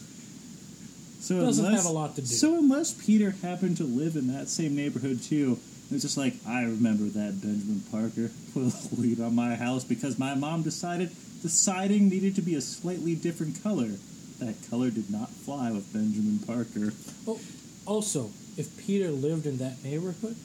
So 1.20 1.40
Doesn't 1.40 1.64
unless, 1.64 1.82
have 1.82 1.90
a 1.90 1.94
lot 1.94 2.14
to 2.14 2.20
do. 2.20 2.26
So 2.26 2.56
unless 2.56 2.94
Peter 2.94 3.34
happened 3.42 3.78
to 3.78 3.84
live 3.84 4.14
in 4.14 4.32
that 4.32 4.48
same 4.48 4.76
neighborhood 4.76 5.22
too, 5.22 5.58
it's 5.90 6.02
just 6.02 6.16
like 6.16 6.34
I 6.46 6.62
remember 6.62 7.04
that 7.04 7.40
Benjamin 7.42 7.82
Parker 7.90 8.30
put 8.54 8.72
a 8.72 9.00
lien 9.00 9.22
on 9.22 9.34
my 9.34 9.56
house 9.56 9.82
because 9.82 10.18
my 10.18 10.34
mom 10.34 10.62
decided 10.62 11.10
the 11.42 11.48
siding 11.48 12.08
needed 12.08 12.36
to 12.36 12.42
be 12.42 12.54
a 12.54 12.60
slightly 12.60 13.14
different 13.14 13.62
color. 13.62 13.90
That 14.38 14.54
color 14.70 14.90
did 14.90 15.10
not 15.10 15.30
fly 15.30 15.72
with 15.72 15.92
Benjamin 15.92 16.38
Parker. 16.40 16.92
Oh, 17.26 17.40
also, 17.86 18.30
if 18.56 18.76
Peter 18.86 19.10
lived 19.10 19.46
in 19.46 19.58
that 19.58 19.82
neighborhood, 19.82 20.36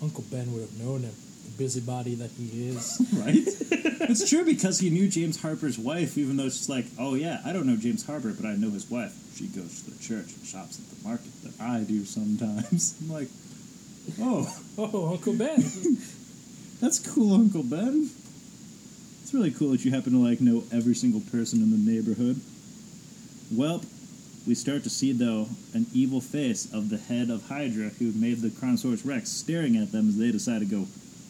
Uncle 0.00 0.24
Ben 0.30 0.52
would 0.52 0.60
have 0.62 0.78
known 0.78 1.02
him. 1.02 1.14
Busybody 1.58 2.14
that 2.16 2.30
he 2.32 2.68
is. 2.68 3.00
right? 3.16 3.34
it's 4.08 4.28
true 4.28 4.44
because 4.44 4.78
he 4.80 4.90
knew 4.90 5.08
James 5.08 5.40
Harper's 5.40 5.78
wife, 5.78 6.16
even 6.18 6.36
though 6.36 6.44
she's 6.48 6.68
like, 6.68 6.86
oh 6.98 7.14
yeah, 7.14 7.40
I 7.44 7.52
don't 7.52 7.66
know 7.66 7.76
James 7.76 8.06
Harper, 8.06 8.32
but 8.32 8.46
I 8.46 8.54
know 8.54 8.70
his 8.70 8.90
wife. 8.90 9.14
She 9.36 9.46
goes 9.46 9.82
to 9.82 9.90
the 9.90 9.98
church 10.02 10.32
and 10.34 10.44
shops 10.44 10.78
at 10.78 10.96
the 10.96 11.08
market 11.08 11.32
that 11.42 11.60
I 11.60 11.80
do 11.80 12.04
sometimes. 12.04 12.96
I'm 13.02 13.12
like, 13.12 13.28
oh, 14.20 14.62
Oh, 14.78 15.12
Uncle 15.12 15.32
Ben. 15.32 15.56
that's 16.80 16.98
cool, 16.98 17.34
Uncle 17.34 17.62
Ben. 17.62 18.10
It's 19.22 19.32
really 19.32 19.50
cool 19.50 19.70
that 19.70 19.84
you 19.84 19.90
happen 19.90 20.12
to 20.12 20.18
like 20.18 20.40
know 20.40 20.64
every 20.70 20.94
single 20.94 21.22
person 21.32 21.62
in 21.62 21.70
the 21.70 21.90
neighborhood. 21.90 22.40
Well, 23.50 23.82
we 24.46 24.54
start 24.54 24.84
to 24.84 24.90
see 24.90 25.12
though 25.12 25.48
an 25.72 25.86
evil 25.94 26.20
face 26.20 26.72
of 26.72 26.90
the 26.90 26.98
head 26.98 27.30
of 27.30 27.48
Hydra 27.48 27.88
who 27.88 28.12
made 28.12 28.42
the 28.42 28.50
Chronosaurus 28.50 29.04
Rex 29.04 29.30
staring 29.30 29.76
at 29.76 29.92
them 29.92 30.10
as 30.10 30.18
they 30.18 30.30
decide 30.30 30.60
to 30.60 30.66
go 30.66 30.86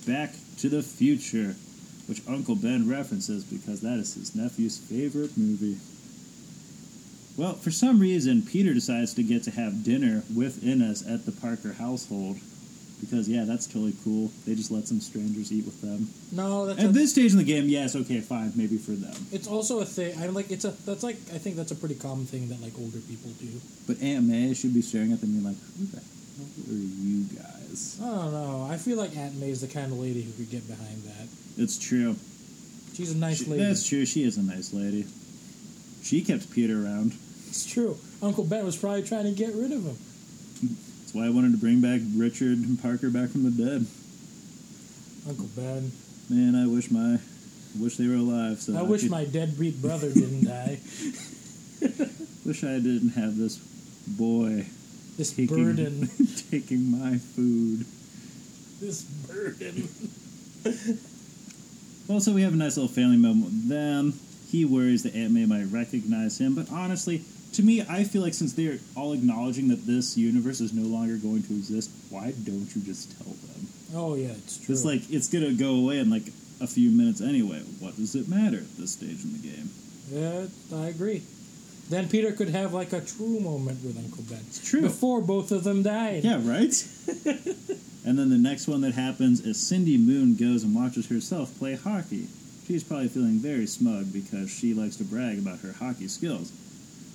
back 0.07 0.33
to 0.59 0.69
the 0.69 0.83
future, 0.83 1.55
which 2.07 2.23
Uncle 2.29 2.55
Ben 2.55 2.89
references 2.89 3.45
because 3.45 3.81
that 3.83 3.99
is 3.99 4.15
his 4.15 4.35
nephew's 4.35 4.79
favorite 4.79 5.37
movie. 5.37 5.77
Well, 7.37 7.53
for 7.55 7.71
some 7.71 8.01
reason, 8.01 8.43
Peter 8.43 8.73
decides 8.73 9.13
to 9.15 9.23
get 9.23 9.43
to 9.45 9.51
have 9.51 9.85
dinner 9.85 10.23
with 10.35 10.65
Innes 10.65 11.07
at 11.07 11.27
the 11.27 11.33
Parker 11.33 11.75
household. 11.75 12.39
Because, 12.99 13.29
yeah, 13.29 13.45
that's 13.45 13.67
totally 13.67 13.93
cool. 14.05 14.31
They 14.47 14.55
just 14.55 14.71
let 14.71 14.89
some 14.89 15.01
strangers 15.01 15.53
eat 15.53 15.67
with 15.67 15.83
them. 15.83 16.09
No, 16.33 16.65
that's 16.65 16.79
At 16.81 16.87
a, 16.87 16.93
this 16.93 17.11
stage 17.13 17.33
in 17.33 17.37
the 17.37 17.45
game, 17.45 17.69
yes, 17.69 17.95
okay, 17.95 18.21
fine, 18.21 18.53
maybe 18.57 18.79
for 18.79 18.93
them. 18.93 19.13
it's 19.31 19.47
also 19.47 19.81
a 19.81 19.85
thing. 19.85 20.17
I'm 20.19 20.33
like, 20.33 20.51
it's 20.51 20.65
a 20.65 20.71
that's 20.87 21.03
like 21.03 21.17
I 21.35 21.37
think 21.37 21.57
that's 21.57 21.73
a 21.73 21.77
pretty 21.77 21.97
common 21.97 22.25
thing 22.25 22.49
that 22.49 22.63
like 22.63 22.73
older 22.81 22.97
people 23.01 23.33
do. 23.39 23.49
But 23.87 24.01
Aunt 24.01 24.25
May 24.25 24.55
should 24.55 24.73
be 24.73 24.81
staring 24.81 25.13
at 25.13 25.21
them 25.21 25.29
and 25.35 25.43
being 25.43 25.55
like, 25.55 25.63
who 25.77 25.85
the 25.93 26.01
hell 26.01 26.73
are 26.73 26.81
you 27.05 27.25
guys? 27.37 27.56
I 28.03 28.05
don't 28.07 28.33
know. 28.33 28.69
I 28.71 28.77
feel 28.77 28.97
like 28.97 29.17
Aunt 29.17 29.37
May's 29.37 29.61
the 29.61 29.67
kind 29.69 29.93
of 29.93 29.99
lady 29.99 30.23
who 30.23 30.33
could 30.33 30.51
get 30.51 30.67
behind 30.69 31.03
that. 31.05 31.29
It's 31.59 31.79
true. 31.79 32.17
She's 32.95 33.13
a 33.13 33.17
nice 33.17 33.39
She- 33.45 33.51
lady. 33.51 33.63
That's 33.65 33.87
true. 33.87 34.07
She 34.07 34.23
is 34.25 34.37
a 34.37 34.43
nice 34.43 34.73
lady. 34.73 35.05
She 36.03 36.23
kept 36.23 36.51
Peter 36.51 36.85
around. 36.85 37.13
It's 37.49 37.67
true. 37.67 37.97
Uncle 38.23 38.45
Ben 38.45 38.65
was 38.65 38.77
probably 38.77 39.03
trying 39.03 39.25
to 39.25 39.33
get 39.33 39.55
rid 39.55 39.73
of 39.73 39.85
him. 39.85 39.97
That's 41.01 41.13
why 41.15 41.27
I 41.27 41.31
wanted 41.31 41.53
to 41.53 41.59
bring 41.59 41.81
back 41.81 42.01
Richard 42.17 42.59
and 42.59 42.81
Parker 42.81 43.11
back 43.11 43.31
from 43.31 43.43
the 43.45 43.51
dead. 43.51 43.87
Uncle 45.29 45.49
Ben. 45.57 45.91
Man, 46.31 46.55
I 46.55 46.67
wish 46.67 46.91
my, 46.91 47.19
wish 47.79 47.97
they 47.97 48.07
were 48.07 48.15
alive. 48.15 48.61
So 48.61 48.77
I 48.77 48.83
wish 48.83 49.03
could- 49.03 49.11
my 49.11 49.25
deadbeat 49.25 49.81
brother 49.83 50.11
didn't 50.15 50.45
die. 50.45 50.79
wish 52.45 52.63
I 52.65 52.79
didn't 52.79 53.11
have 53.11 53.37
this 53.37 53.57
boy 54.07 54.67
This 55.17 55.33
taking 55.33 55.65
burden. 55.65 56.09
taking 56.51 56.91
my 56.91 57.19
food. 57.19 57.87
This 58.81 59.03
burden. 59.03 59.89
Well, 62.09 62.21
so 62.21 62.33
we 62.33 62.43
have 62.43 62.53
a 62.53 62.57
nice 62.57 62.77
little 62.77 62.89
family 62.93 63.17
moment 63.17 63.47
with 63.47 63.69
them. 63.69 64.15
He 64.49 64.65
worries 64.65 65.03
that 65.03 65.17
Aunt 65.17 65.33
May 65.33 65.45
might 65.45 65.65
recognize 65.65 66.39
him, 66.39 66.55
but 66.55 66.71
honestly, 66.71 67.23
to 67.55 67.63
me, 67.65 67.83
I 67.83 68.05
feel 68.05 68.23
like 68.23 68.35
since 68.35 68.53
they're 68.53 68.79
all 68.97 69.13
acknowledging 69.13 69.69
that 69.69 69.87
this 69.87 70.17
universe 70.17 70.61
is 70.61 70.73
no 70.73 70.87
longer 70.87 71.17
going 71.17 71.43
to 71.43 71.55
exist, 71.55 71.91
why 72.11 72.33
don't 72.45 72.71
you 72.77 72.83
just 72.83 73.17
tell 73.19 73.33
them? 73.33 73.67
Oh 73.95 74.15
yeah, 74.15 74.29
it's 74.39 74.65
true. 74.65 74.73
It's 74.73 74.85
like 74.85 75.11
it's 75.11 75.29
gonna 75.29 75.53
go 75.53 75.75
away 75.75 75.99
in 75.99 76.09
like 76.11 76.29
a 76.61 76.67
few 76.69 76.91
minutes 76.91 77.21
anyway. 77.21 77.61
What 77.81 77.97
does 77.97 78.15
it 78.15 78.29
matter 78.29 78.59
at 78.59 78.77
this 78.77 78.93
stage 78.93 79.25
in 79.25 79.33
the 79.33 79.39
game? 79.39 79.71
Yeah, 80.11 80.47
I 80.79 80.87
agree. 80.89 81.23
Then 81.89 82.09
Peter 82.09 82.33
could 82.33 82.49
have 82.49 82.75
like 82.75 82.93
a 82.93 83.01
true 83.01 83.39
moment 83.41 83.85
with 83.85 83.97
Uncle 83.97 84.25
Ben. 84.29 84.41
It's 84.49 84.69
true. 84.69 84.83
Before 84.83 85.21
both 85.21 85.53
of 85.53 85.65
them 85.65 85.83
died. 85.83 86.25
Yeah, 86.25 86.41
right. 86.43 86.75
and 88.05 88.19
then 88.19 88.29
the 88.29 88.39
next 88.39 88.67
one 88.67 88.81
that 88.81 88.95
happens 88.95 89.41
is 89.41 89.61
Cindy 89.61 89.97
Moon 89.97 90.35
goes 90.35 90.65
and 90.65 90.75
watches 90.75 91.09
herself 91.09 91.57
play 91.59 91.77
hockey. 91.77 92.27
She's 92.67 92.83
probably 92.83 93.09
feeling 93.09 93.39
very 93.39 93.67
smug 93.67 94.13
because 94.13 94.51
she 94.51 94.75
likes 94.75 94.97
to 94.97 95.05
brag 95.05 95.39
about 95.39 95.61
her 95.61 95.73
hockey 95.73 96.09
skills. 96.09 96.51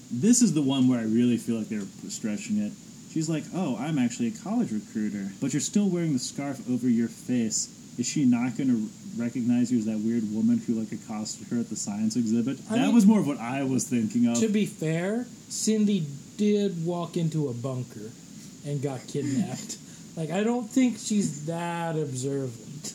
This 0.10 0.42
is 0.42 0.54
the 0.54 0.62
one 0.62 0.88
where 0.88 1.00
I 1.00 1.04
really 1.04 1.38
feel 1.38 1.58
like 1.58 1.68
they're 1.68 1.82
stretching 2.08 2.58
it. 2.58 2.72
She's 3.12 3.28
like, 3.28 3.44
"Oh, 3.54 3.76
I'm 3.78 4.00
actually 4.00 4.28
a 4.28 4.32
college 4.32 4.72
recruiter, 4.72 5.32
but 5.42 5.54
you're 5.54 5.60
still 5.60 5.90
wearing 5.90 6.14
the 6.14 6.20
scarf 6.20 6.62
over 6.70 6.88
your 6.88 7.10
face. 7.10 7.68
Is 7.98 8.08
she 8.08 8.26
not 8.26 8.56
going 8.58 8.70
to 8.70 8.90
recognize 9.22 9.72
you 9.72 9.78
as 9.80 9.86
that 9.86 10.00
weird 10.00 10.24
woman 10.34 10.58
who 10.60 10.74
like 10.76 10.92
accosted 10.92 11.48
her 11.50 11.60
at 11.60 11.70
the 11.70 11.76
science 11.76 12.16
exhibit?" 12.16 12.58
I 12.70 12.76
that 12.78 12.86
mean- 12.86 12.96
was 12.96 13.06
more 13.06 13.20
of 13.20 13.28
what 13.28 13.40
I 13.40 13.64
was 13.64 13.84
thinking 13.84 14.28
of. 14.28 14.40
To 14.40 14.48
be 14.50 14.66
fair, 14.66 15.28
Cindy 15.50 16.06
did 16.38 16.86
walk 16.86 17.18
into 17.18 17.50
a 17.50 17.54
bunker 17.54 18.12
and 18.66 18.82
got 18.82 19.06
kidnapped. 19.08 19.78
like 20.16 20.32
I 20.32 20.44
don't 20.44 20.70
think 20.70 20.98
she's 20.98 21.46
that 21.46 21.96
observant. 21.98 22.94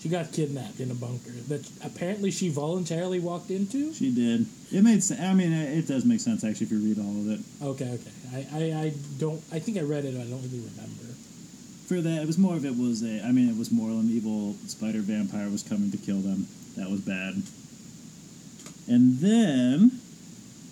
She 0.00 0.08
got 0.08 0.30
kidnapped 0.30 0.78
in 0.78 0.92
a 0.92 0.94
bunker 0.94 1.32
that 1.48 1.68
apparently 1.84 2.30
she 2.30 2.50
voluntarily 2.50 3.18
walked 3.18 3.50
into. 3.50 3.92
She 3.92 4.14
did. 4.14 4.46
It 4.70 4.84
made 4.84 5.02
sense. 5.02 5.20
I 5.20 5.34
mean, 5.34 5.52
it 5.52 5.78
it 5.78 5.86
does 5.88 6.04
make 6.04 6.20
sense 6.20 6.44
actually 6.44 6.66
if 6.66 6.72
you 6.72 6.78
read 6.78 6.98
all 7.00 7.10
of 7.20 7.28
it. 7.32 7.40
Okay, 7.60 7.90
okay. 7.98 8.12
I, 8.32 8.46
I, 8.58 8.80
I 8.84 8.92
don't. 9.18 9.42
I 9.50 9.58
think 9.58 9.76
I 9.76 9.80
read 9.80 10.04
it. 10.04 10.14
I 10.14 10.22
don't 10.24 10.40
really 10.42 10.60
remember. 10.60 11.07
For 11.88 12.02
that, 12.02 12.22
it 12.22 12.26
was 12.26 12.36
more 12.36 12.54
of 12.54 12.66
it 12.66 12.76
was 12.76 13.02
a. 13.02 13.24
I 13.24 13.32
mean, 13.32 13.48
it 13.48 13.56
was 13.56 13.72
more 13.72 13.88
an 13.88 14.10
evil 14.10 14.54
spider 14.66 15.00
vampire 15.00 15.48
was 15.48 15.62
coming 15.62 15.90
to 15.90 15.96
kill 15.96 16.20
them. 16.20 16.46
That 16.76 16.90
was 16.90 17.00
bad. 17.00 17.42
And 18.86 19.18
then, 19.18 20.00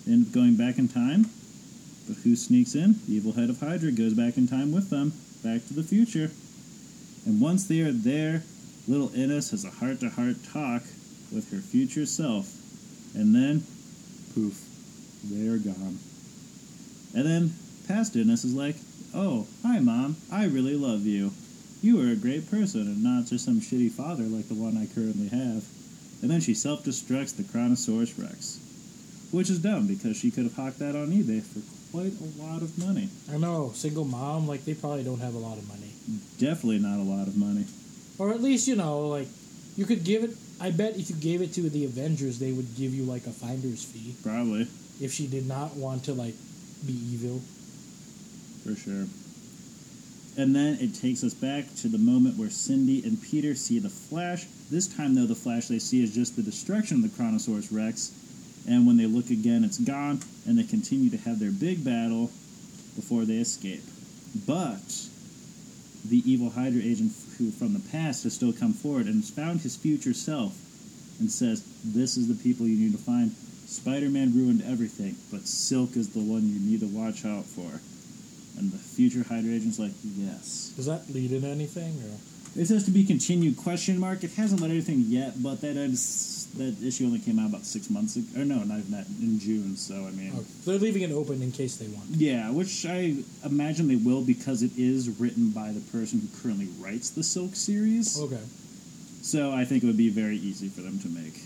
up 0.06 0.32
going 0.32 0.56
back 0.56 0.76
in 0.76 0.88
time. 0.88 1.30
But 2.06 2.18
who 2.18 2.36
sneaks 2.36 2.74
in? 2.74 2.96
The 3.06 3.14
evil 3.14 3.32
head 3.32 3.48
of 3.48 3.58
Hydra 3.58 3.92
goes 3.92 4.12
back 4.12 4.36
in 4.36 4.46
time 4.46 4.72
with 4.72 4.90
them, 4.90 5.14
back 5.42 5.66
to 5.68 5.74
the 5.74 5.82
future. 5.82 6.30
And 7.24 7.40
once 7.40 7.66
they 7.66 7.80
are 7.80 7.92
there, 7.92 8.44
little 8.86 9.12
Innes 9.14 9.50
has 9.50 9.64
a 9.64 9.70
heart-to-heart 9.70 10.36
talk 10.52 10.82
with 11.32 11.50
her 11.50 11.58
future 11.58 12.06
self, 12.06 12.54
and 13.16 13.34
then, 13.34 13.64
poof, 14.34 14.62
they're 15.24 15.58
gone. 15.58 15.98
And 17.16 17.26
then 17.26 17.54
past 17.88 18.14
Innes 18.14 18.44
is 18.44 18.54
like, 18.54 18.76
Oh, 19.16 19.46
hi, 19.62 19.78
Mom. 19.78 20.16
I 20.30 20.44
really 20.44 20.76
love 20.76 21.06
you. 21.06 21.32
You 21.82 22.00
are 22.02 22.12
a 22.12 22.16
great 22.16 22.50
person 22.50 22.82
and 22.82 23.02
not 23.02 23.24
just 23.26 23.44
some 23.46 23.60
shitty 23.60 23.90
father 23.90 24.24
like 24.24 24.48
the 24.48 24.54
one 24.54 24.76
I 24.76 24.92
currently 24.92 25.28
have. 25.28 25.64
And 26.20 26.30
then 26.30 26.40
she 26.40 26.52
self 26.54 26.84
destructs 26.84 27.34
the 27.36 27.42
Chronosaurus 27.42 28.18
Rex. 28.18 28.60
Which 29.32 29.50
is 29.50 29.58
dumb 29.58 29.86
because 29.86 30.16
she 30.16 30.30
could 30.30 30.44
have 30.44 30.54
hawked 30.56 30.78
that 30.80 30.94
on 30.96 31.08
eBay 31.12 31.42
for 31.42 31.60
quite 31.92 32.12
a 32.20 32.42
lot 32.42 32.60
of 32.62 32.76
money. 32.78 33.08
I 33.32 33.38
know, 33.38 33.72
single 33.74 34.04
mom. 34.04 34.46
Like 34.46 34.64
they 34.64 34.74
probably 34.74 35.02
don't 35.04 35.20
have 35.20 35.34
a 35.34 35.38
lot 35.38 35.58
of 35.58 35.66
money, 35.68 35.92
Definitely 36.38 36.78
not 36.78 36.98
a 37.00 37.02
lot 37.02 37.26
of 37.26 37.36
money. 37.36 37.64
or 38.18 38.30
at 38.30 38.42
least 38.42 38.68
you 38.68 38.76
know, 38.76 39.08
like 39.08 39.28
you 39.76 39.84
could 39.86 40.04
give 40.04 40.24
it. 40.24 40.30
I 40.60 40.70
bet 40.70 40.96
if 40.96 41.10
you 41.10 41.16
gave 41.16 41.42
it 41.42 41.52
to 41.54 41.68
the 41.68 41.84
Avengers, 41.84 42.38
they 42.38 42.52
would 42.52 42.76
give 42.76 42.94
you 42.94 43.04
like 43.04 43.26
a 43.26 43.30
finder's 43.32 43.84
fee 43.84 44.14
Probably, 44.22 44.66
if 45.00 45.12
she 45.12 45.26
did 45.26 45.46
not 45.46 45.74
want 45.76 46.04
to 46.04 46.14
like 46.14 46.34
be 46.86 46.92
evil. 46.94 47.40
For 48.66 48.74
sure. 48.74 49.06
And 50.36 50.54
then 50.54 50.78
it 50.80 50.94
takes 50.94 51.24
us 51.24 51.32
back 51.32 51.64
to 51.76 51.88
the 51.88 51.98
moment 51.98 52.36
where 52.36 52.50
Cindy 52.50 53.02
and 53.04 53.22
Peter 53.22 53.54
see 53.54 53.78
the 53.78 53.88
Flash. 53.88 54.44
This 54.70 54.86
time, 54.86 55.14
though, 55.14 55.24
the 55.24 55.34
Flash 55.34 55.68
they 55.68 55.78
see 55.78 56.02
is 56.02 56.14
just 56.14 56.36
the 56.36 56.42
destruction 56.42 56.98
of 56.98 57.02
the 57.02 57.16
Chronosaurus 57.16 57.72
Rex. 57.72 58.12
And 58.68 58.86
when 58.86 58.96
they 58.96 59.06
look 59.06 59.30
again, 59.30 59.64
it's 59.64 59.78
gone, 59.78 60.20
and 60.46 60.58
they 60.58 60.64
continue 60.64 61.08
to 61.10 61.16
have 61.18 61.38
their 61.38 61.52
big 61.52 61.84
battle 61.84 62.30
before 62.96 63.24
they 63.24 63.36
escape. 63.36 63.82
But 64.46 65.08
the 66.04 66.22
evil 66.30 66.50
Hydra 66.50 66.82
agent 66.82 67.12
who 67.38 67.50
from 67.50 67.72
the 67.72 67.88
past 67.90 68.24
has 68.24 68.34
still 68.34 68.52
come 68.52 68.72
forward 68.72 69.06
and 69.06 69.16
has 69.16 69.30
found 69.30 69.60
his 69.60 69.76
future 69.76 70.14
self 70.14 70.54
and 71.18 71.30
says, 71.30 71.64
This 71.84 72.16
is 72.16 72.28
the 72.28 72.42
people 72.42 72.66
you 72.66 72.76
need 72.76 72.92
to 72.92 73.02
find. 73.02 73.30
Spider 73.66 74.10
Man 74.10 74.34
ruined 74.34 74.62
everything, 74.66 75.16
but 75.30 75.46
Silk 75.46 75.96
is 75.96 76.10
the 76.10 76.20
one 76.20 76.46
you 76.46 76.60
need 76.60 76.80
to 76.80 76.86
watch 76.86 77.24
out 77.24 77.44
for. 77.44 77.80
And 78.58 78.72
the 78.72 78.78
future 78.78 79.22
Hydra 79.22 79.52
agent's 79.52 79.78
like, 79.78 79.92
Yes. 80.02 80.72
Does 80.76 80.86
that 80.86 81.08
lead 81.10 81.32
into 81.32 81.48
anything? 81.48 81.92
Or 82.02 82.60
It 82.60 82.66
says 82.66 82.84
to 82.84 82.90
be 82.90 83.04
continued 83.04 83.56
question 83.58 83.98
mark. 83.98 84.24
It 84.24 84.32
hasn't 84.32 84.60
led 84.62 84.70
anything 84.70 85.04
yet, 85.08 85.42
but 85.42 85.60
that 85.60 85.76
is, 85.76 86.48
that 86.56 86.74
issue 86.82 87.04
only 87.04 87.18
came 87.18 87.38
out 87.38 87.50
about 87.50 87.64
six 87.66 87.90
months 87.90 88.16
ago. 88.16 88.40
Or 88.40 88.44
no, 88.46 88.56
not 88.64 88.78
even 88.78 88.92
that, 88.92 89.06
in 89.20 89.38
June. 89.38 89.76
So 89.76 89.94
I 90.06 90.10
mean, 90.12 90.32
oh, 90.34 90.44
they're 90.64 90.78
leaving 90.78 91.02
it 91.02 91.12
open 91.12 91.42
in 91.42 91.52
case 91.52 91.76
they 91.76 91.88
want. 91.88 92.06
yeah, 92.10 92.50
which 92.50 92.86
I 92.86 93.16
imagine 93.44 93.88
they 93.88 93.96
will 93.96 94.22
because 94.22 94.62
it 94.62 94.72
is 94.78 95.20
written 95.20 95.50
by 95.50 95.72
the 95.72 95.80
person 95.92 96.20
who 96.20 96.28
currently 96.40 96.68
writes 96.80 97.10
the 97.10 97.22
Silk 97.22 97.54
series. 97.54 98.18
Okay. 98.18 98.40
So 99.20 99.50
I 99.52 99.64
think 99.66 99.82
it 99.82 99.86
would 99.86 99.96
be 99.98 100.08
very 100.08 100.36
easy 100.38 100.68
for 100.68 100.80
them 100.80 100.98
to 101.00 101.08
make. 101.08 101.42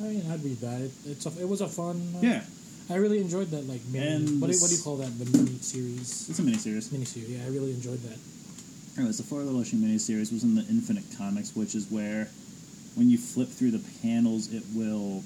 I 0.00 0.04
mean, 0.14 0.32
I'd 0.32 0.42
read 0.42 0.58
that. 0.62 0.80
It, 0.80 0.90
it's 1.06 1.26
a, 1.26 1.40
it 1.40 1.48
was 1.48 1.60
a 1.60 1.68
fun. 1.68 2.02
Uh, 2.16 2.20
Yeah, 2.20 2.42
I 2.90 2.96
really 2.96 3.20
enjoyed 3.20 3.50
that. 3.50 3.68
Like 3.68 3.80
mini. 3.90 4.26
What, 4.38 4.50
do, 4.50 4.58
what 4.58 4.70
do 4.70 4.76
you 4.76 4.82
call 4.82 4.96
that? 4.98 5.18
The 5.18 5.24
mini 5.38 5.58
series. 5.58 6.28
it's 6.28 6.38
a 6.38 6.42
mini 6.42 6.58
series. 6.58 6.92
Mini 6.92 7.04
series. 7.04 7.30
Yeah, 7.30 7.44
I 7.44 7.48
really 7.48 7.72
enjoyed 7.72 8.00
that. 8.02 8.18
Anyways, 8.98 9.16
the 9.16 9.22
Four 9.24 9.40
Little 9.40 9.60
Issue 9.62 9.76
miniseries 9.76 10.32
was 10.32 10.42
in 10.44 10.54
the 10.54 10.66
Infinite 10.68 11.04
Comics, 11.16 11.56
which 11.56 11.74
is 11.74 11.90
where 11.90 12.28
when 12.94 13.08
you 13.08 13.16
flip 13.16 13.48
through 13.48 13.70
the 13.70 13.82
panels, 14.02 14.52
it 14.52 14.62
will 14.74 15.22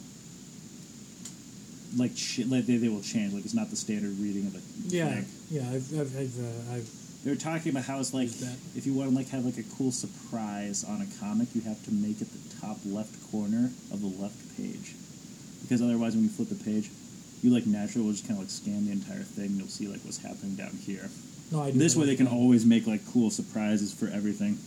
like 1.96 2.14
ch- 2.14 2.46
like 2.46 2.66
they, 2.66 2.76
they 2.76 2.88
will 2.88 3.02
change. 3.02 3.32
Like 3.32 3.44
it's 3.44 3.54
not 3.54 3.70
the 3.70 3.76
standard 3.76 4.16
reading 4.20 4.46
of 4.46 4.54
it. 4.54 4.62
Yeah, 4.86 5.22
yeah. 5.50 5.62
I've 5.62 5.90
I've 5.98 6.16
I've, 6.16 6.38
uh, 6.38 6.74
I've 6.74 6.90
They 7.24 7.30
were 7.30 7.36
talking 7.36 7.70
about 7.72 7.84
how 7.84 7.98
it's 7.98 8.14
like 8.14 8.30
that? 8.44 8.56
if 8.76 8.86
you 8.86 8.94
want 8.94 9.10
to 9.10 9.16
like 9.16 9.28
have 9.30 9.44
like 9.44 9.58
a 9.58 9.64
cool 9.76 9.90
surprise 9.90 10.84
on 10.84 11.00
a 11.02 11.06
comic, 11.18 11.48
you 11.54 11.62
have 11.62 11.82
to 11.86 11.90
make 11.92 12.20
it 12.20 12.28
the 12.30 12.60
top 12.60 12.78
left 12.84 13.14
corner 13.32 13.70
of 13.90 14.00
the 14.00 14.12
left 14.22 14.38
page, 14.56 14.94
because 15.62 15.82
otherwise, 15.82 16.14
when 16.14 16.22
you 16.24 16.30
flip 16.30 16.50
the 16.50 16.54
page, 16.62 16.90
you 17.42 17.52
like 17.52 17.66
naturally 17.66 18.04
will 18.06 18.12
just 18.12 18.26
kind 18.26 18.38
of 18.38 18.44
like 18.44 18.50
scan 18.50 18.86
the 18.86 18.92
entire 18.92 19.22
thing. 19.22 19.46
and 19.46 19.56
You'll 19.56 19.68
see 19.68 19.86
like 19.88 20.00
what's 20.04 20.18
happening 20.18 20.56
down 20.56 20.70
here. 20.70 21.08
No, 21.52 21.62
I 21.62 21.70
do 21.70 21.78
This 21.78 21.94
way, 21.94 22.06
they 22.06 22.16
can 22.16 22.26
always 22.26 22.64
make 22.66 22.86
like 22.86 23.00
cool 23.12 23.30
surprises 23.30 23.92
for 23.92 24.06
everything. 24.06 24.58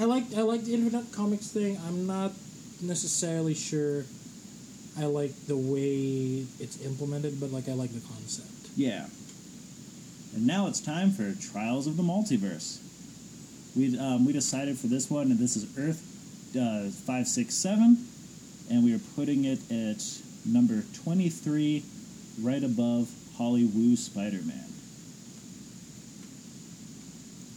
I 0.00 0.04
like 0.04 0.24
I 0.36 0.42
like 0.42 0.64
the 0.64 0.74
Infinite 0.74 1.12
Comics 1.12 1.48
thing. 1.48 1.78
I'm 1.86 2.06
not 2.06 2.32
necessarily 2.82 3.54
sure 3.54 4.04
I 4.98 5.04
like 5.06 5.34
the 5.46 5.56
way 5.56 6.46
it's 6.60 6.84
implemented, 6.84 7.40
but 7.40 7.52
like 7.52 7.68
I 7.68 7.72
like 7.72 7.92
the 7.92 8.00
concept. 8.08 8.48
Yeah. 8.76 9.06
And 10.34 10.46
now 10.46 10.66
it's 10.66 10.80
time 10.80 11.12
for 11.12 11.32
Trials 11.40 11.86
of 11.86 11.96
the 11.96 12.02
Multiverse. 12.02 12.80
We 13.76 13.96
um, 13.98 14.24
we 14.24 14.32
decided 14.32 14.78
for 14.78 14.88
this 14.88 15.10
one, 15.10 15.30
and 15.30 15.38
this 15.38 15.56
is 15.56 15.66
Earth 15.78 16.02
uh, 16.56 16.90
five 16.90 17.26
six 17.28 17.54
seven, 17.54 18.06
and 18.70 18.84
we 18.84 18.94
are 18.94 19.00
putting 19.14 19.44
it 19.44 19.58
at 19.70 20.02
number 20.44 20.82
twenty 20.94 21.28
three, 21.28 21.84
right 22.40 22.62
above 22.62 23.10
Holly 23.36 23.64
Woo 23.64 23.96
Spider 23.96 24.40
Man. 24.42 24.64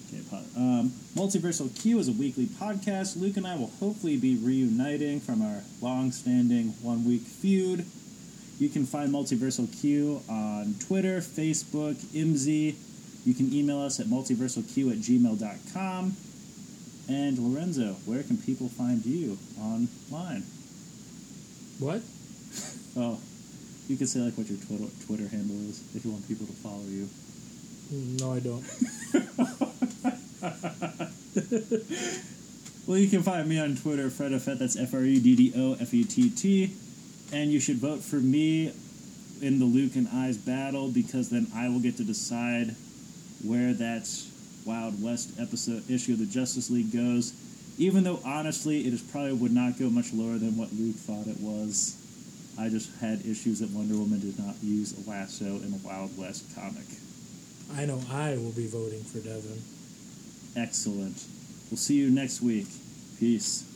Okay, 0.09 0.45
um, 0.55 0.91
Multiversal 1.15 1.73
Q 1.81 1.99
is 1.99 2.07
a 2.07 2.13
weekly 2.13 2.45
podcast. 2.45 3.19
Luke 3.19 3.37
and 3.37 3.45
I 3.45 3.55
will 3.55 3.71
hopefully 3.79 4.17
be 4.17 4.37
reuniting 4.37 5.19
from 5.19 5.41
our 5.41 5.61
long-standing 5.81 6.69
one-week 6.81 7.21
feud. 7.21 7.85
You 8.59 8.69
can 8.69 8.85
find 8.85 9.11
Multiversal 9.11 9.67
Q 9.81 10.21
on 10.29 10.75
Twitter, 10.79 11.19
Facebook, 11.19 11.95
IMZ. 11.95 12.75
You 13.25 13.33
can 13.33 13.53
email 13.53 13.81
us 13.81 13.99
at 13.99 14.07
multiversalq 14.07 14.91
at 14.91 14.97
gmail.com. 14.99 16.15
And 17.09 17.39
Lorenzo, 17.39 17.95
where 18.05 18.23
can 18.23 18.37
people 18.37 18.69
find 18.69 19.05
you 19.05 19.37
online? 19.59 20.43
What? 21.79 22.01
Oh, 22.95 23.19
you 23.88 23.97
can 23.97 24.08
say 24.08 24.19
like 24.19 24.38
what 24.38 24.47
your 24.47 24.58
Twitter, 24.58 24.86
Twitter 25.06 25.28
handle 25.28 25.56
is 25.69 25.84
if 25.95 26.04
you 26.06 26.12
want 26.12 26.28
people 26.28 26.45
to 26.45 26.54
follow 26.54 26.84
you. 26.88 27.08
No, 27.91 28.34
I 28.34 28.39
don't. 28.39 28.63
Well, 32.88 32.97
you 32.97 33.10
can 33.10 33.21
find 33.21 33.50
me 33.50 33.60
on 33.60 33.76
Twitter, 33.76 34.08
FreddoFett, 34.08 34.60
that's 34.60 34.78
F 34.78 34.93
R 34.93 35.02
E 35.02 35.19
D 35.19 35.36
D 35.36 35.54
O 35.58 35.73
F 35.73 35.93
E 35.93 36.06
T 36.06 36.30
T. 36.30 36.73
And 37.34 37.52
you 37.52 37.60
should 37.60 37.76
vote 37.76 38.00
for 38.00 38.15
me 38.15 38.71
in 39.41 39.60
the 39.60 39.65
Luke 39.65 39.97
and 39.97 40.08
I's 40.08 40.38
battle 40.38 40.88
because 40.88 41.30
then 41.30 41.47
I 41.54 41.67
will 41.67 41.82
get 41.82 41.97
to 41.97 42.06
decide 42.06 42.76
where 43.43 43.73
that 43.73 44.08
Wild 44.65 45.04
West 45.04 45.38
episode 45.38 45.84
issue 45.91 46.13
of 46.13 46.19
the 46.19 46.26
Justice 46.26 46.69
League 46.69 46.93
goes. 46.93 47.34
Even 47.78 48.06
though 48.06 48.21
honestly, 48.23 48.88
it 48.88 48.93
is 48.93 49.02
probably 49.02 49.34
would 49.34 49.52
not 49.52 49.78
go 49.78 49.89
much 49.89 50.13
lower 50.13 50.38
than 50.38 50.56
what 50.56 50.71
Luke 50.71 50.95
thought 50.95 51.28
it 51.28 51.41
was. 51.41 52.02
I 52.60 52.70
just 52.70 52.96
had 53.00 53.26
issues 53.26 53.60
that 53.60 53.70
Wonder 53.70 53.96
Woman 53.96 54.20
did 54.20 54.39
not 54.39 54.56
use 54.63 54.98
a 54.98 55.10
lasso 55.10 55.46
in 55.46 55.74
a 55.74 55.88
Wild 55.88 56.17
West 56.17 56.56
comic. 56.56 56.86
I 57.76 57.86
know 57.86 58.02
I 58.10 58.38
will 58.38 58.52
be 58.52 58.67
voting 58.67 59.04
for 59.04 59.20
Devin. 59.20 59.62
Excellent. 60.56 61.24
We'll 61.70 61.78
see 61.78 61.96
you 61.96 62.10
next 62.10 62.41
week. 62.41 62.67
Peace. 63.20 63.66